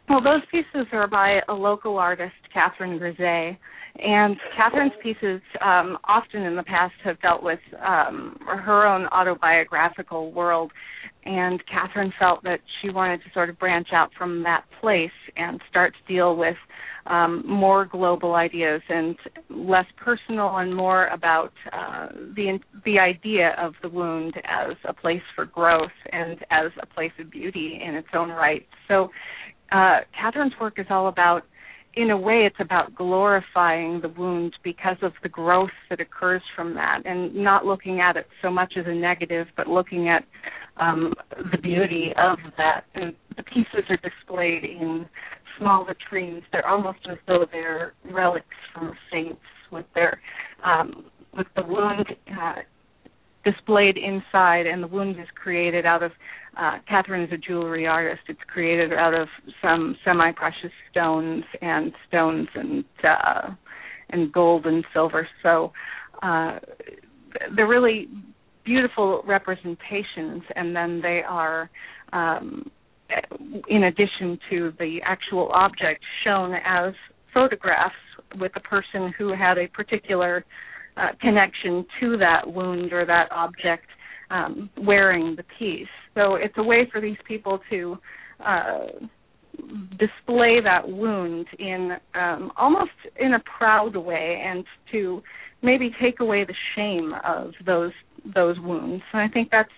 Well, 0.09 0.21
those 0.21 0.41
pieces 0.49 0.87
are 0.93 1.07
by 1.07 1.39
a 1.49 1.53
local 1.53 1.97
artist, 1.97 2.35
Catherine 2.53 2.97
Grisez, 2.97 3.57
and 3.99 4.37
Catherine's 4.55 4.93
pieces 5.01 5.41
um, 5.61 5.97
often 6.05 6.43
in 6.43 6.55
the 6.55 6.63
past 6.63 6.93
have 7.03 7.19
dealt 7.21 7.43
with 7.43 7.59
um, 7.85 8.37
her 8.45 8.85
own 8.85 9.07
autobiographical 9.07 10.31
world, 10.31 10.71
and 11.27 11.61
Catherine 11.67 12.13
felt 12.17 12.41
that 12.43 12.59
she 12.81 12.89
wanted 12.89 13.17
to 13.17 13.25
sort 13.33 13.49
of 13.49 13.59
branch 13.59 13.89
out 13.93 14.11
from 14.17 14.43
that 14.43 14.63
place 14.79 15.11
and 15.35 15.59
start 15.69 15.93
to 15.93 16.13
deal 16.13 16.37
with 16.37 16.55
um, 17.05 17.43
more 17.45 17.85
global 17.85 18.35
ideas 18.35 18.81
and 18.87 19.17
less 19.49 19.85
personal 19.97 20.57
and 20.57 20.75
more 20.75 21.07
about 21.07 21.51
uh, 21.73 22.07
the 22.35 22.59
the 22.85 22.99
idea 22.99 23.55
of 23.59 23.73
the 23.81 23.89
wound 23.89 24.35
as 24.45 24.75
a 24.87 24.93
place 24.93 25.21
for 25.35 25.45
growth 25.45 25.91
and 26.11 26.39
as 26.49 26.71
a 26.81 26.85
place 26.85 27.11
of 27.19 27.29
beauty 27.29 27.81
in 27.85 27.95
its 27.95 28.07
own 28.13 28.29
right. 28.29 28.65
So, 28.87 29.09
uh, 29.71 29.99
Catherine's 30.19 30.53
work 30.59 30.79
is 30.79 30.87
all 30.89 31.07
about 31.07 31.43
in 31.97 32.11
a 32.11 32.17
way, 32.17 32.45
it's 32.45 32.59
about 32.59 32.93
glorifying 32.95 34.01
the 34.01 34.09
wound 34.09 34.53
because 34.63 34.97
of 35.01 35.13
the 35.23 35.29
growth 35.29 35.71
that 35.89 35.99
occurs 35.99 36.41
from 36.55 36.73
that, 36.75 37.01
and 37.05 37.33
not 37.33 37.65
looking 37.65 37.99
at 37.99 38.15
it 38.15 38.27
so 38.41 38.51
much 38.51 38.73
as 38.77 38.85
a 38.87 38.93
negative, 38.93 39.47
but 39.55 39.67
looking 39.67 40.07
at 40.07 40.23
um, 40.77 41.13
the 41.51 41.57
beauty 41.57 42.11
of 42.17 42.37
that. 42.57 42.81
And 42.93 43.13
the 43.35 43.43
pieces 43.43 43.89
are 43.89 43.97
displayed 43.97 44.63
in 44.63 45.07
small 45.57 45.87
latrines. 45.87 46.43
They're 46.51 46.67
almost 46.67 46.99
as 47.09 47.17
though 47.27 47.45
they're 47.51 47.93
relics 48.11 48.45
from 48.73 48.93
saints, 49.11 49.41
with 49.71 49.85
their 49.95 50.21
um, 50.63 51.05
with 51.35 51.47
the 51.55 51.63
wound 51.63 52.07
uh, 52.31 52.53
displayed 53.49 53.97
inside, 53.97 54.65
and 54.65 54.83
the 54.83 54.87
wound 54.87 55.19
is 55.19 55.27
created 55.41 55.85
out 55.85 56.03
of 56.03 56.11
uh, 56.59 56.77
Catherine 56.89 57.21
is 57.21 57.31
a 57.31 57.37
jewelry 57.37 57.85
artist. 57.85 58.21
It's 58.27 58.39
created 58.47 58.91
out 58.91 59.13
of 59.13 59.27
some 59.61 59.95
semi-precious 60.03 60.71
stones 60.89 61.43
and 61.61 61.93
stones 62.07 62.47
and 62.55 62.83
uh, 63.03 63.49
and 64.09 64.33
gold 64.33 64.65
and 64.65 64.83
silver. 64.93 65.27
So 65.43 65.71
uh, 66.23 66.59
they're 67.55 67.67
really 67.67 68.07
beautiful 68.65 69.21
representations, 69.25 70.41
and 70.55 70.75
then 70.75 70.99
they 71.01 71.21
are, 71.27 71.69
um, 72.11 72.71
in 73.69 73.83
addition 73.83 74.39
to 74.49 74.73
the 74.79 74.99
actual 75.05 75.51
object, 75.53 76.03
shown 76.23 76.53
as 76.65 76.93
photographs 77.33 77.95
with 78.39 78.51
a 78.55 78.61
person 78.61 79.13
who 79.17 79.33
had 79.33 79.57
a 79.57 79.67
particular 79.67 80.43
uh, 80.97 81.09
connection 81.21 81.85
to 81.99 82.17
that 82.17 82.41
wound 82.45 82.91
or 82.91 83.05
that 83.05 83.31
object 83.31 83.85
um, 84.29 84.69
wearing 84.77 85.35
the 85.35 85.43
piece. 85.57 85.87
So 86.15 86.35
it's 86.35 86.55
a 86.57 86.63
way 86.63 86.87
for 86.91 86.99
these 86.99 87.17
people 87.27 87.59
to 87.69 87.97
uh, 88.45 88.87
display 89.97 90.59
that 90.63 90.87
wound 90.87 91.47
in 91.59 91.91
um, 92.15 92.51
almost 92.57 92.91
in 93.19 93.33
a 93.33 93.43
proud 93.57 93.95
way, 93.95 94.43
and 94.45 94.65
to 94.91 95.21
maybe 95.61 95.91
take 96.01 96.19
away 96.19 96.45
the 96.45 96.53
shame 96.75 97.13
of 97.25 97.51
those 97.65 97.91
those 98.35 98.57
wounds. 98.59 99.03
And 99.13 99.21
I 99.21 99.27
think 99.27 99.49
that's 99.51 99.69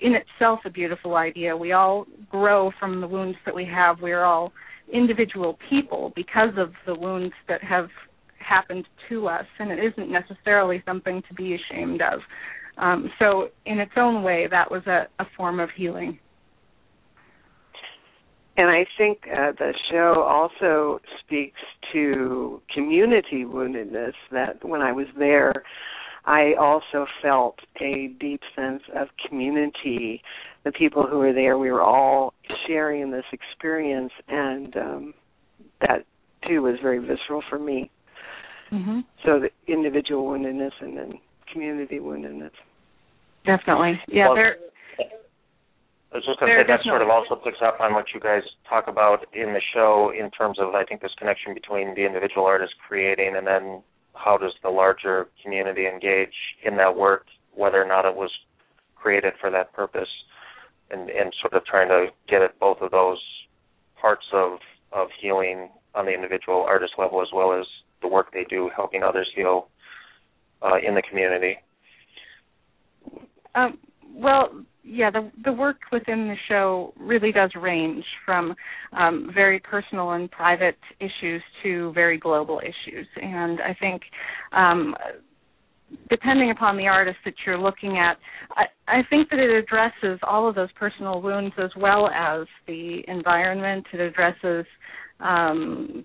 in 0.00 0.14
itself 0.14 0.60
a 0.64 0.70
beautiful 0.70 1.16
idea. 1.16 1.56
We 1.56 1.72
all 1.72 2.06
grow 2.30 2.72
from 2.80 3.00
the 3.00 3.06
wounds 3.06 3.38
that 3.44 3.54
we 3.54 3.64
have. 3.64 4.00
We're 4.00 4.24
all 4.24 4.52
individual 4.92 5.58
people 5.70 6.12
because 6.16 6.54
of 6.56 6.72
the 6.86 6.94
wounds 6.94 7.34
that 7.48 7.62
have 7.62 7.88
happened 8.42 8.86
to 9.08 9.28
us, 9.28 9.46
and 9.58 9.70
it 9.70 9.78
isn't 9.78 10.10
necessarily 10.10 10.82
something 10.86 11.22
to 11.28 11.34
be 11.34 11.54
ashamed 11.54 12.02
of. 12.02 12.20
Um, 12.78 13.10
so, 13.18 13.48
in 13.66 13.78
its 13.78 13.92
own 13.96 14.22
way, 14.22 14.46
that 14.50 14.70
was 14.70 14.82
a, 14.86 15.06
a 15.18 15.26
form 15.36 15.60
of 15.60 15.68
healing. 15.76 16.18
And 18.56 18.68
I 18.68 18.84
think 18.98 19.20
uh, 19.26 19.52
the 19.58 19.72
show 19.90 20.22
also 20.26 21.00
speaks 21.20 21.60
to 21.92 22.60
community 22.74 23.44
woundedness. 23.44 24.12
That 24.30 24.64
when 24.64 24.82
I 24.82 24.92
was 24.92 25.06
there, 25.18 25.52
I 26.24 26.52
also 26.60 27.06
felt 27.22 27.58
a 27.80 28.14
deep 28.20 28.40
sense 28.54 28.82
of 28.94 29.08
community. 29.26 30.22
The 30.64 30.72
people 30.72 31.06
who 31.06 31.18
were 31.18 31.32
there, 31.32 31.58
we 31.58 31.70
were 31.70 31.82
all 31.82 32.34
sharing 32.66 33.10
this 33.10 33.24
experience, 33.32 34.12
and 34.28 34.76
um, 34.76 35.14
that 35.80 36.04
too 36.46 36.62
was 36.62 36.76
very 36.82 36.98
visceral 36.98 37.42
for 37.48 37.58
me. 37.58 37.90
Mm-hmm. 38.72 39.00
So 39.24 39.38
the 39.38 39.50
individual 39.72 40.24
woundedness 40.24 40.72
and 40.80 40.96
then 40.96 41.12
community 41.52 41.98
woundedness. 41.98 42.50
Definitely. 43.44 44.00
Yeah, 44.08 44.28
well, 44.28 44.36
there 44.36 44.56
I 46.12 46.16
was 46.16 46.24
just 46.26 46.40
going 46.40 46.52
to 46.52 46.60
say 46.60 46.68
that 46.68 46.84
sort 46.84 47.00
of 47.00 47.08
also 47.08 47.36
picks 47.36 47.64
up 47.64 47.80
on 47.80 47.94
what 47.94 48.04
you 48.12 48.20
guys 48.20 48.42
talk 48.68 48.84
about 48.86 49.24
in 49.32 49.54
the 49.56 49.62
show 49.72 50.12
in 50.12 50.30
terms 50.30 50.58
of 50.60 50.74
I 50.74 50.84
think 50.84 51.00
this 51.00 51.14
connection 51.16 51.54
between 51.54 51.94
the 51.94 52.04
individual 52.04 52.44
artist 52.44 52.74
creating 52.86 53.32
and 53.36 53.46
then 53.46 53.82
how 54.14 54.36
does 54.36 54.52
the 54.62 54.68
larger 54.68 55.28
community 55.42 55.86
engage 55.86 56.36
in 56.64 56.76
that 56.76 56.94
work, 56.94 57.24
whether 57.54 57.82
or 57.82 57.88
not 57.88 58.04
it 58.04 58.14
was 58.14 58.30
created 58.94 59.32
for 59.40 59.50
that 59.50 59.72
purpose, 59.72 60.08
and 60.90 61.08
and 61.08 61.32
sort 61.40 61.54
of 61.54 61.64
trying 61.64 61.88
to 61.88 62.08
get 62.28 62.42
at 62.42 62.58
both 62.60 62.82
of 62.82 62.90
those 62.90 63.20
parts 63.98 64.26
of 64.34 64.58
of 64.92 65.08
healing 65.18 65.70
on 65.94 66.04
the 66.04 66.12
individual 66.12 66.62
artist 66.68 66.92
level 66.98 67.22
as 67.22 67.28
well 67.32 67.58
as 67.58 67.64
the 68.02 68.08
work 68.08 68.32
they 68.32 68.44
do 68.48 68.70
helping 68.74 69.02
others 69.02 69.28
heal 69.34 69.68
uh, 70.62 70.76
in 70.86 70.94
the 70.94 71.02
community. 71.08 71.56
Um, 73.54 73.78
well, 74.14 74.50
yeah, 74.84 75.10
the 75.10 75.30
the 75.44 75.52
work 75.52 75.76
within 75.92 76.28
the 76.28 76.34
show 76.48 76.92
really 76.98 77.32
does 77.32 77.50
range 77.60 78.04
from 78.26 78.54
um, 78.92 79.30
very 79.32 79.60
personal 79.60 80.12
and 80.12 80.30
private 80.30 80.78
issues 80.98 81.42
to 81.62 81.92
very 81.92 82.18
global 82.18 82.60
issues, 82.60 83.06
and 83.16 83.60
I 83.60 83.74
think. 83.78 84.02
Um, 84.52 84.94
depending 86.08 86.50
upon 86.50 86.78
the 86.78 86.86
artist 86.86 87.18
that 87.22 87.34
you're 87.44 87.58
looking 87.58 87.98
at, 87.98 88.16
I, 88.56 88.64
I 88.88 89.02
think 89.10 89.28
that 89.28 89.38
it 89.38 89.50
addresses 89.50 90.18
all 90.22 90.48
of 90.48 90.54
those 90.54 90.72
personal 90.72 91.20
wounds 91.20 91.54
as 91.58 91.70
well 91.76 92.08
as 92.08 92.46
the 92.66 93.02
environment. 93.08 93.86
It 93.92 94.00
addresses 94.00 94.64
um, 95.20 96.04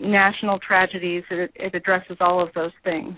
national 0.00 0.58
tragedies. 0.58 1.24
It, 1.30 1.50
it 1.54 1.74
addresses 1.74 2.16
all 2.20 2.42
of 2.42 2.52
those 2.54 2.72
things. 2.82 3.16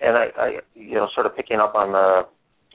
and 0.00 0.16
I, 0.16 0.26
I, 0.36 0.48
you 0.74 0.94
know, 0.94 1.08
sort 1.14 1.26
of 1.26 1.36
picking 1.36 1.58
up 1.58 1.74
on 1.74 1.92
the 1.92 2.22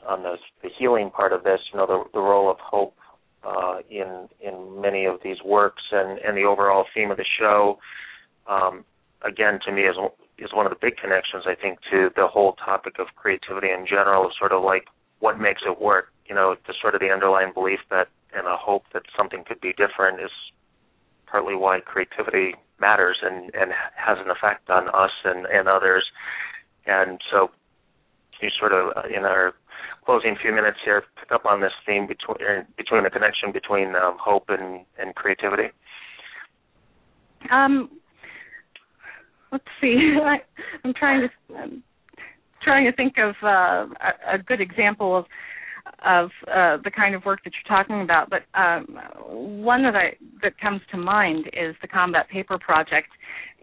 on 0.07 0.21
the, 0.21 0.35
the 0.61 0.69
healing 0.77 1.09
part 1.09 1.33
of 1.33 1.43
this, 1.43 1.59
you 1.73 1.79
know, 1.79 1.87
the, 1.87 2.03
the 2.13 2.19
role 2.19 2.51
of 2.51 2.57
hope 2.59 2.95
uh, 3.43 3.77
in 3.89 4.27
in 4.41 4.81
many 4.81 5.05
of 5.05 5.19
these 5.23 5.37
works, 5.43 5.81
and 5.91 6.19
and 6.19 6.37
the 6.37 6.43
overall 6.43 6.85
theme 6.93 7.11
of 7.11 7.17
the 7.17 7.25
show, 7.39 7.79
um, 8.47 8.85
again, 9.23 9.59
to 9.65 9.71
me 9.71 9.83
is 9.83 9.95
is 10.37 10.53
one 10.53 10.65
of 10.65 10.69
the 10.69 10.77
big 10.79 10.97
connections 10.97 11.43
I 11.47 11.55
think 11.55 11.79
to 11.91 12.09
the 12.15 12.27
whole 12.27 12.53
topic 12.53 12.99
of 12.99 13.07
creativity 13.15 13.69
in 13.69 13.85
general, 13.87 14.29
sort 14.37 14.51
of 14.51 14.63
like 14.63 14.85
what 15.19 15.39
makes 15.39 15.61
it 15.65 15.81
work. 15.81 16.07
You 16.27 16.35
know, 16.35 16.55
the 16.67 16.73
sort 16.81 16.95
of 16.95 17.01
the 17.01 17.09
underlying 17.09 17.51
belief 17.53 17.79
that 17.89 18.07
and 18.35 18.47
a 18.47 18.57
hope 18.57 18.83
that 18.93 19.03
something 19.17 19.43
could 19.47 19.61
be 19.61 19.73
different 19.73 20.19
is 20.19 20.31
partly 21.25 21.55
why 21.55 21.79
creativity 21.79 22.55
matters 22.79 23.17
and 23.23 23.53
and 23.55 23.71
has 23.95 24.17
an 24.19 24.29
effect 24.29 24.69
on 24.69 24.87
us 24.89 25.11
and 25.23 25.45
and 25.45 25.67
others. 25.67 26.05
And 26.85 27.19
so, 27.31 27.49
you 28.41 28.49
sort 28.59 28.73
of 28.73 28.95
uh, 28.95 29.07
in 29.07 29.25
our 29.25 29.53
closing 30.05 30.35
few 30.39 30.53
minutes 30.53 30.77
here 30.85 31.03
pick 31.19 31.31
up 31.31 31.45
on 31.45 31.61
this 31.61 31.73
theme 31.85 32.07
between 32.07 32.37
uh, 32.47 32.63
between 32.77 33.03
the 33.03 33.09
connection 33.09 33.51
between 33.51 33.95
um, 33.95 34.17
hope 34.19 34.45
and 34.49 34.85
and 34.99 35.15
creativity? 35.15 35.69
Um, 37.51 37.89
let's 39.51 39.65
see. 39.81 40.17
I, 40.23 40.37
I'm 40.83 40.93
trying 40.93 41.27
to 41.27 41.55
I'm 41.55 41.83
trying 42.61 42.85
to 42.85 42.95
think 42.95 43.15
of 43.17 43.35
uh, 43.43 43.87
a, 44.27 44.35
a 44.35 44.37
good 44.37 44.61
example 44.61 45.17
of 45.17 45.25
of 46.05 46.29
uh, 46.47 46.77
the 46.83 46.91
kind 46.95 47.15
of 47.15 47.25
work 47.25 47.43
that 47.43 47.53
you're 47.53 47.77
talking 47.77 48.01
about. 48.01 48.29
But 48.29 48.43
um, 48.59 48.85
one 49.63 49.83
that 49.83 49.95
I 49.95 50.15
that 50.43 50.59
comes 50.59 50.81
to 50.91 50.97
mind 50.97 51.47
is 51.47 51.75
the 51.81 51.87
Combat 51.87 52.29
Paper 52.29 52.59
Project, 52.59 53.09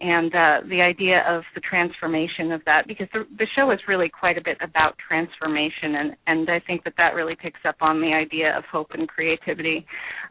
and 0.03 0.35
uh, 0.35 0.67
the 0.69 0.81
idea 0.83 1.23
of 1.29 1.45
the 1.55 1.61
transformation 1.61 2.51
of 2.51 2.61
that 2.65 2.89
because 2.89 3.07
the, 3.13 3.25
the 3.39 3.47
show 3.55 3.71
is 3.71 3.79
really 3.87 4.09
quite 4.09 4.37
a 4.37 4.43
bit 4.43 4.59
about 4.61 4.97
transformation 5.07 5.95
and, 5.95 6.17
and 6.27 6.51
I 6.51 6.61
think 6.67 6.83
that 6.85 6.95
that 6.97 7.15
really 7.15 7.37
picks 7.41 7.61
up 7.67 7.77
on 7.81 8.01
the 8.01 8.13
idea 8.13 8.57
of 8.57 8.65
hope 8.65 8.89
and 8.95 9.09
creativity 9.09 9.87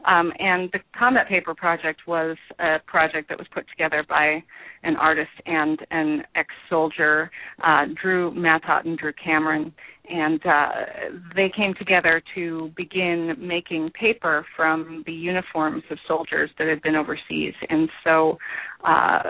um, 0.06 0.30
and 0.38 0.68
the 0.72 0.80
combat 0.96 1.26
paper 1.26 1.54
project 1.54 2.02
was 2.06 2.36
a 2.58 2.76
project 2.86 3.30
that 3.30 3.38
was 3.38 3.46
put 3.54 3.64
together 3.70 4.04
by 4.06 4.42
an 4.82 4.96
artist 4.96 5.30
and 5.46 5.78
an 5.90 6.22
ex-soldier 6.34 7.30
uh, 7.64 7.86
Drew 8.00 8.30
Matott 8.32 8.84
and 8.84 8.98
Drew 8.98 9.12
Cameron 9.24 9.72
and 10.12 10.44
uh, 10.44 10.68
they 11.34 11.50
came 11.56 11.74
together 11.78 12.22
to 12.34 12.70
begin 12.76 13.34
making 13.38 13.90
paper 13.98 14.44
from 14.56 15.02
the 15.06 15.12
uniforms 15.12 15.82
of 15.90 15.98
soldiers 16.06 16.50
that 16.58 16.68
had 16.68 16.82
been 16.82 16.94
overseas 16.94 17.54
and 17.68 17.88
so 18.04 18.38
uh, 18.84 19.22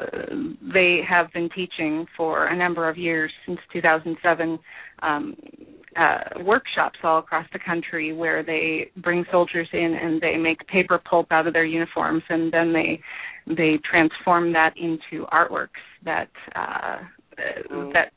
they 0.73 1.01
have 1.09 1.33
been 1.33 1.49
teaching 1.55 2.07
for 2.17 2.47
a 2.49 2.57
number 2.57 2.89
of 2.89 2.99
years 2.99 3.31
since 3.47 3.59
2007 3.73 4.59
um, 5.03 5.37
uh, 5.97 6.43
workshops 6.43 6.99
all 7.03 7.19
across 7.19 7.47
the 7.53 7.59
country 7.59 8.13
where 8.13 8.43
they 8.43 8.91
bring 9.03 9.25
soldiers 9.31 9.69
in 9.73 9.99
and 10.01 10.21
they 10.21 10.37
make 10.37 10.67
paper 10.67 11.01
pulp 11.09 11.31
out 11.31 11.47
of 11.47 11.53
their 11.53 11.65
uniforms 11.65 12.23
and 12.29 12.53
then 12.53 12.73
they 12.73 13.01
they 13.47 13.79
transform 13.89 14.53
that 14.53 14.73
into 14.77 15.27
artworks 15.27 15.69
that 16.05 16.31
uh, 16.55 16.99
mm. 17.71 17.93
that 17.93 18.13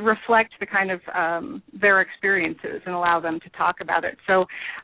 reflect 0.00 0.52
the 0.60 0.66
kind 0.66 0.90
of 0.90 1.00
um, 1.14 1.62
their 1.80 2.00
experiences 2.00 2.80
and 2.86 2.94
allow 2.94 3.20
them 3.20 3.38
to 3.40 3.50
talk 3.50 3.76
about 3.80 4.04
it. 4.04 4.16
So 4.26 4.40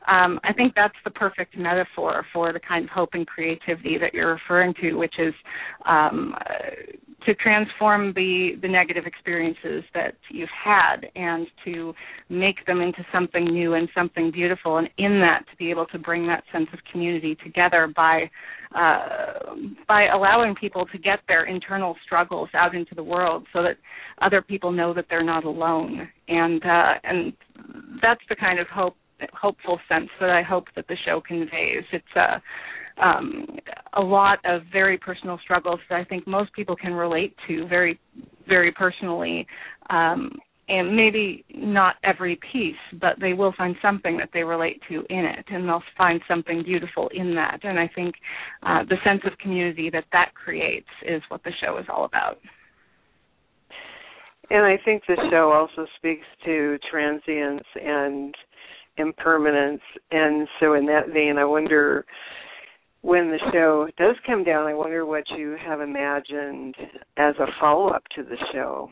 um, 0.07 0.39
I 0.43 0.53
think 0.53 0.73
that's 0.75 0.95
the 1.03 1.11
perfect 1.11 1.57
metaphor 1.57 2.25
for 2.33 2.53
the 2.53 2.59
kind 2.59 2.85
of 2.85 2.89
hope 2.89 3.09
and 3.13 3.25
creativity 3.25 3.97
that 3.97 4.13
you're 4.13 4.33
referring 4.33 4.73
to, 4.81 4.93
which 4.95 5.15
is 5.19 5.33
um, 5.85 6.33
to 7.25 7.33
transform 7.35 8.13
the 8.13 8.51
the 8.61 8.67
negative 8.67 9.05
experiences 9.05 9.83
that 9.93 10.15
you've 10.29 10.49
had 10.63 11.07
and 11.15 11.47
to 11.65 11.93
make 12.29 12.65
them 12.65 12.79
into 12.81 13.05
something 13.11 13.45
new 13.45 13.73
and 13.73 13.89
something 13.93 14.31
beautiful 14.31 14.77
and 14.77 14.89
in 14.97 15.19
that 15.19 15.43
to 15.49 15.57
be 15.57 15.69
able 15.69 15.85
to 15.87 15.97
bring 15.97 16.27
that 16.27 16.43
sense 16.53 16.67
of 16.73 16.79
community 16.91 17.35
together 17.43 17.91
by 17.95 18.29
uh, 18.75 19.55
by 19.87 20.07
allowing 20.13 20.53
people 20.55 20.85
to 20.85 20.97
get 20.97 21.19
their 21.27 21.45
internal 21.45 21.95
struggles 22.05 22.49
out 22.53 22.75
into 22.75 22.93
the 22.95 23.03
world 23.03 23.45
so 23.53 23.63
that 23.63 23.77
other 24.21 24.41
people 24.41 24.71
know 24.71 24.93
that 24.93 25.05
they're 25.09 25.23
not 25.23 25.45
alone 25.45 26.07
and 26.27 26.63
uh, 26.65 26.93
and 27.03 27.33
that's 28.01 28.21
the 28.29 28.35
kind 28.35 28.59
of 28.59 28.67
hope 28.67 28.95
hopeful 29.33 29.79
sense 29.89 30.09
that 30.19 30.29
I 30.29 30.43
hope 30.43 30.65
that 30.75 30.87
the 30.87 30.97
show 31.05 31.21
conveys 31.25 31.83
it's 31.91 32.05
a 32.15 32.19
uh, 32.19 32.39
um, 33.01 33.45
a 33.93 34.01
lot 34.01 34.39
of 34.45 34.61
very 34.71 34.97
personal 34.97 35.39
struggles 35.43 35.79
that 35.89 35.99
I 35.99 36.03
think 36.03 36.27
most 36.27 36.53
people 36.53 36.75
can 36.75 36.93
relate 36.93 37.35
to 37.47 37.67
very, 37.67 37.99
very 38.47 38.71
personally. 38.71 39.45
Um, 39.89 40.31
and 40.69 40.95
maybe 40.97 41.45
not 41.55 41.95
every 42.03 42.37
piece, 42.51 42.75
but 42.99 43.13
they 43.21 43.31
will 43.31 43.53
find 43.57 43.75
something 43.81 44.17
that 44.17 44.29
they 44.33 44.43
relate 44.43 44.81
to 44.89 44.95
in 45.09 45.23
it, 45.23 45.45
and 45.47 45.67
they'll 45.67 45.83
find 45.97 46.19
something 46.27 46.61
beautiful 46.61 47.09
in 47.13 47.33
that. 47.35 47.59
And 47.63 47.79
I 47.79 47.89
think 47.95 48.15
uh, 48.63 48.83
the 48.83 48.97
sense 49.05 49.21
of 49.25 49.37
community 49.37 49.89
that 49.91 50.03
that 50.11 50.33
creates 50.33 50.89
is 51.07 51.21
what 51.29 51.41
the 51.45 51.51
show 51.63 51.77
is 51.77 51.85
all 51.89 52.03
about. 52.03 52.39
And 54.49 54.65
I 54.65 54.77
think 54.83 55.03
the 55.07 55.17
show 55.29 55.51
also 55.51 55.89
speaks 55.97 56.25
to 56.45 56.77
transience 56.89 57.63
and 57.75 58.33
impermanence. 58.97 59.81
And 60.11 60.47
so, 60.59 60.73
in 60.73 60.85
that 60.87 61.09
vein, 61.13 61.37
I 61.37 61.45
wonder 61.45 62.05
when 63.01 63.29
the 63.29 63.39
show 63.51 63.87
does 63.97 64.15
come 64.25 64.43
down, 64.43 64.67
I 64.67 64.73
wonder 64.73 65.05
what 65.05 65.23
you 65.37 65.57
have 65.63 65.81
imagined 65.81 66.75
as 67.17 67.35
a 67.39 67.47
follow 67.59 67.89
up 67.89 68.03
to 68.15 68.23
the 68.23 68.37
show. 68.53 68.89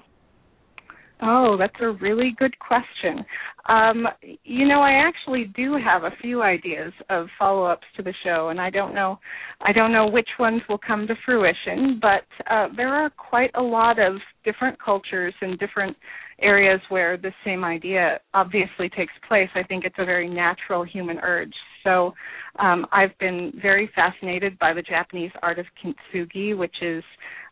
Oh, 1.22 1.56
that's 1.58 1.76
a 1.82 1.92
really 1.92 2.36
good 2.38 2.58
question. 2.60 3.26
Um, 3.70 4.06
you 4.44 4.68
know, 4.68 4.82
I 4.82 4.92
actually 5.08 5.46
do 5.56 5.78
have 5.84 6.04
a 6.04 6.16
few 6.22 6.42
ideas 6.42 6.92
of 7.10 7.28
follow-ups 7.40 7.88
to 7.96 8.04
the 8.04 8.14
show, 8.24 8.50
and 8.50 8.60
I 8.60 8.70
don't 8.70 8.94
know, 8.94 9.18
I 9.62 9.72
don't 9.72 9.94
know 9.94 10.08
which 10.08 10.28
ones 10.38 10.62
will 10.68 10.78
come 10.78 11.08
to 11.08 11.16
fruition. 11.26 12.00
But 12.02 12.26
uh, 12.52 12.68
there 12.76 12.94
are 12.94 13.10
quite 13.12 13.52
a 13.56 13.62
lot 13.62 13.98
of 13.98 14.16
different 14.44 14.78
cultures 14.84 15.34
and 15.42 15.58
different 15.58 15.96
areas 16.42 16.82
where 16.90 17.16
the 17.16 17.32
same 17.46 17.64
idea 17.64 18.20
obviously 18.34 18.90
takes 18.90 19.14
place. 19.28 19.50
I 19.56 19.64
think 19.64 19.86
it's 19.86 19.96
a 19.98 20.06
very 20.06 20.30
natural 20.30 20.84
human 20.84 21.18
urge. 21.20 21.54
So 21.86 22.14
um, 22.60 22.86
I've 22.92 23.18
been 23.20 23.54
very 23.62 23.90
fascinated 23.96 24.60
by 24.60 24.74
the 24.74 24.82
Japanese 24.82 25.32
art 25.42 25.60
of 25.60 25.66
kintsugi, 25.82 26.58
which 26.58 26.76
is 26.82 27.04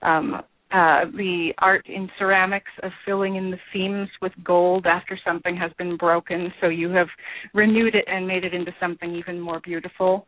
um, 0.02 0.42
uh, 0.74 1.06
the 1.16 1.52
art 1.60 1.86
in 1.88 2.10
ceramics 2.18 2.72
of 2.82 2.92
filling 3.06 3.36
in 3.36 3.52
the 3.52 3.58
seams 3.72 4.10
with 4.22 4.32
gold 4.44 4.88
after 4.88 5.18
something 5.24 5.56
has 5.56 5.72
been 5.78 5.96
broken. 5.98 6.52
So 6.60 6.68
you 6.68 6.90
have 6.90 7.08
renewed 7.54 7.94
it 7.94 8.06
and 8.08 8.28
made 8.28 8.44
it 8.44 8.56
into 8.56 8.72
something 8.80 9.14
even 9.14 9.40
more 9.40 9.60
beautiful. 9.60 10.26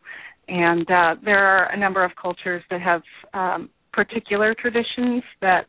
And 0.48 0.90
uh, 0.90 1.16
there 1.24 1.44
are 1.44 1.72
a 1.72 1.78
number 1.78 2.04
of 2.06 2.12
cultures 2.22 2.62
that 2.70 2.80
have 2.82 3.02
um, 3.34 3.72
particular 3.92 4.54
traditions 4.54 5.24
that 5.42 5.66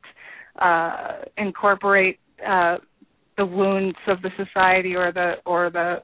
uh, 0.60 1.22
incorporate 1.38 2.18
uh, 2.46 2.76
the 3.38 3.46
wounds 3.46 3.96
of 4.08 4.18
the 4.20 4.30
society 4.36 4.94
or 4.94 5.10
the 5.10 5.34
or 5.46 5.70
the 5.70 6.02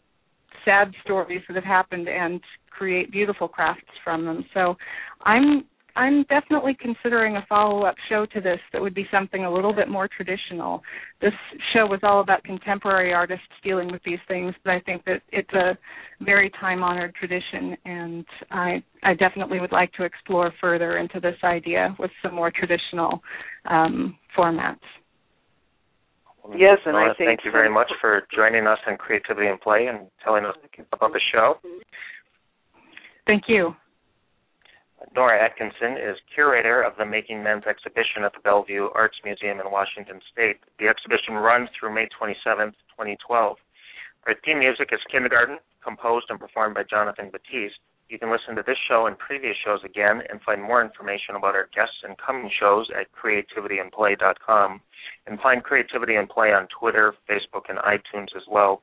sad 0.65 0.93
stories 1.05 1.43
that 1.49 1.55
have 1.55 1.65
happened 1.65 2.09
and 2.09 2.41
create 2.71 3.11
beautiful 3.11 3.49
crafts 3.49 3.83
from 4.03 4.25
them. 4.25 4.45
So 4.55 4.77
I'm 5.25 5.65
I'm 5.95 6.25
definitely 6.25 6.77
considering 6.81 7.37
a 7.37 7.47
follow-up 7.49 7.95
show 8.09 8.27
to 8.27 8.41
this 8.41 8.59
that 8.73 8.81
would 8.81 8.95
be 8.95 9.07
something 9.11 9.45
a 9.45 9.53
little 9.53 9.75
bit 9.75 9.89
more 9.89 10.09
traditional. 10.09 10.83
This 11.21 11.33
show 11.73 11.87
was 11.87 12.01
all 12.03 12.21
about 12.21 12.43
contemporary 12.45 13.13
artists 13.13 13.45
dealing 13.63 13.93
with 13.93 14.03
these 14.05 14.19
things, 14.27 14.55
but 14.65 14.71
I 14.73 14.81
think 14.81 15.05
that 15.05 15.23
it's 15.31 15.53
a 15.53 15.77
very 16.21 16.51
time-honored 16.61 17.15
tradition, 17.15 17.77
and 17.85 18.25
I 18.51 18.83
I 19.03 19.15
definitely 19.15 19.61
would 19.61 19.73
like 19.73 19.93
to 19.95 20.05
explore 20.05 20.53
further 20.61 20.99
into 20.99 21.21
this 21.21 21.37
idea 21.45 21.95
with 21.99 22.11
some 22.23 22.35
more 22.35 22.51
traditional 22.51 23.21
um, 23.67 24.17
formats. 24.37 24.79
Yes, 26.57 26.79
and 26.85 26.95
Nora, 26.95 27.13
I 27.13 27.15
think 27.15 27.29
thank 27.29 27.41
you 27.45 27.53
very 27.53 27.71
much 27.71 27.91
for 28.01 28.27
joining 28.35 28.67
us 28.67 28.79
on 28.87 28.97
Creativity 28.97 29.47
and 29.47 29.61
Play 29.61 29.87
and 29.87 30.09
telling 30.25 30.45
us 30.45 30.57
about 30.93 31.13
the 31.13 31.21
show. 31.33 31.55
Thank 33.27 33.45
you. 33.47 33.75
Nora 35.15 35.43
Atkinson 35.43 35.99
is 35.99 36.17
curator 36.35 36.83
of 36.83 36.97
the 36.97 37.05
Making 37.05 37.43
Mends 37.43 37.67
exhibition 37.67 38.25
at 38.25 38.33
the 38.33 38.41
Bellevue 38.41 38.89
Arts 38.95 39.17
Museum 39.25 39.61
in 39.61 39.71
Washington 39.71 40.21
State. 40.33 40.59
The 40.79 40.89
exhibition 40.89 41.35
runs 41.35 41.69
through 41.79 41.95
May 41.95 42.07
27, 42.17 42.71
2012. 42.71 43.57
Our 44.27 44.35
theme 44.45 44.61
music 44.61 44.91
is 44.93 45.01
Kindergarten, 45.11 45.59
composed 45.83 46.27
and 46.31 46.39
performed 46.39 46.75
by 46.75 46.85
Jonathan 46.85 47.31
Batiste. 47.31 47.81
You 48.09 48.19
can 48.19 48.31
listen 48.31 48.55
to 48.57 48.63
this 48.67 48.77
show 48.89 49.07
and 49.07 49.19
previous 49.19 49.57
shows 49.65 49.81
again 49.85 50.23
and 50.29 50.41
find 50.43 50.63
more 50.63 50.85
information 50.85 51.35
about 51.35 51.57
our 51.57 51.69
guests 51.75 52.05
and 52.05 52.17
coming 52.19 52.51
shows 52.61 52.89
at 52.93 53.09
creativityandplay.com 53.17 54.81
and 55.27 55.41
find 55.41 55.65
Creativity 55.65 56.17
and 56.17 56.29
Play 56.29 56.53
on 56.53 56.69
Twitter, 56.69 57.15
Facebook, 57.29 57.71
and 57.71 57.79
iTunes 57.79 58.37
as 58.37 58.43
well. 58.49 58.83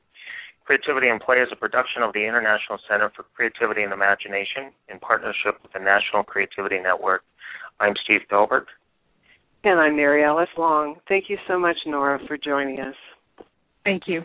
Creativity 0.70 1.08
and 1.08 1.20
Play 1.20 1.38
is 1.38 1.48
a 1.50 1.56
production 1.56 2.00
of 2.04 2.12
the 2.12 2.20
International 2.20 2.78
Center 2.88 3.10
for 3.16 3.24
Creativity 3.34 3.82
and 3.82 3.92
Imagination 3.92 4.70
in 4.88 5.00
partnership 5.00 5.58
with 5.64 5.72
the 5.72 5.80
National 5.80 6.22
Creativity 6.22 6.78
Network. 6.78 7.22
I'm 7.80 7.94
Steve 8.04 8.20
Gilbert. 8.30 8.68
And 9.64 9.80
I'm 9.80 9.96
Mary 9.96 10.22
Alice 10.22 10.48
Long. 10.56 10.94
Thank 11.08 11.24
you 11.28 11.38
so 11.48 11.58
much, 11.58 11.74
Nora, 11.86 12.20
for 12.28 12.38
joining 12.38 12.78
us. 12.78 12.94
Thank 13.82 14.04
you. 14.06 14.22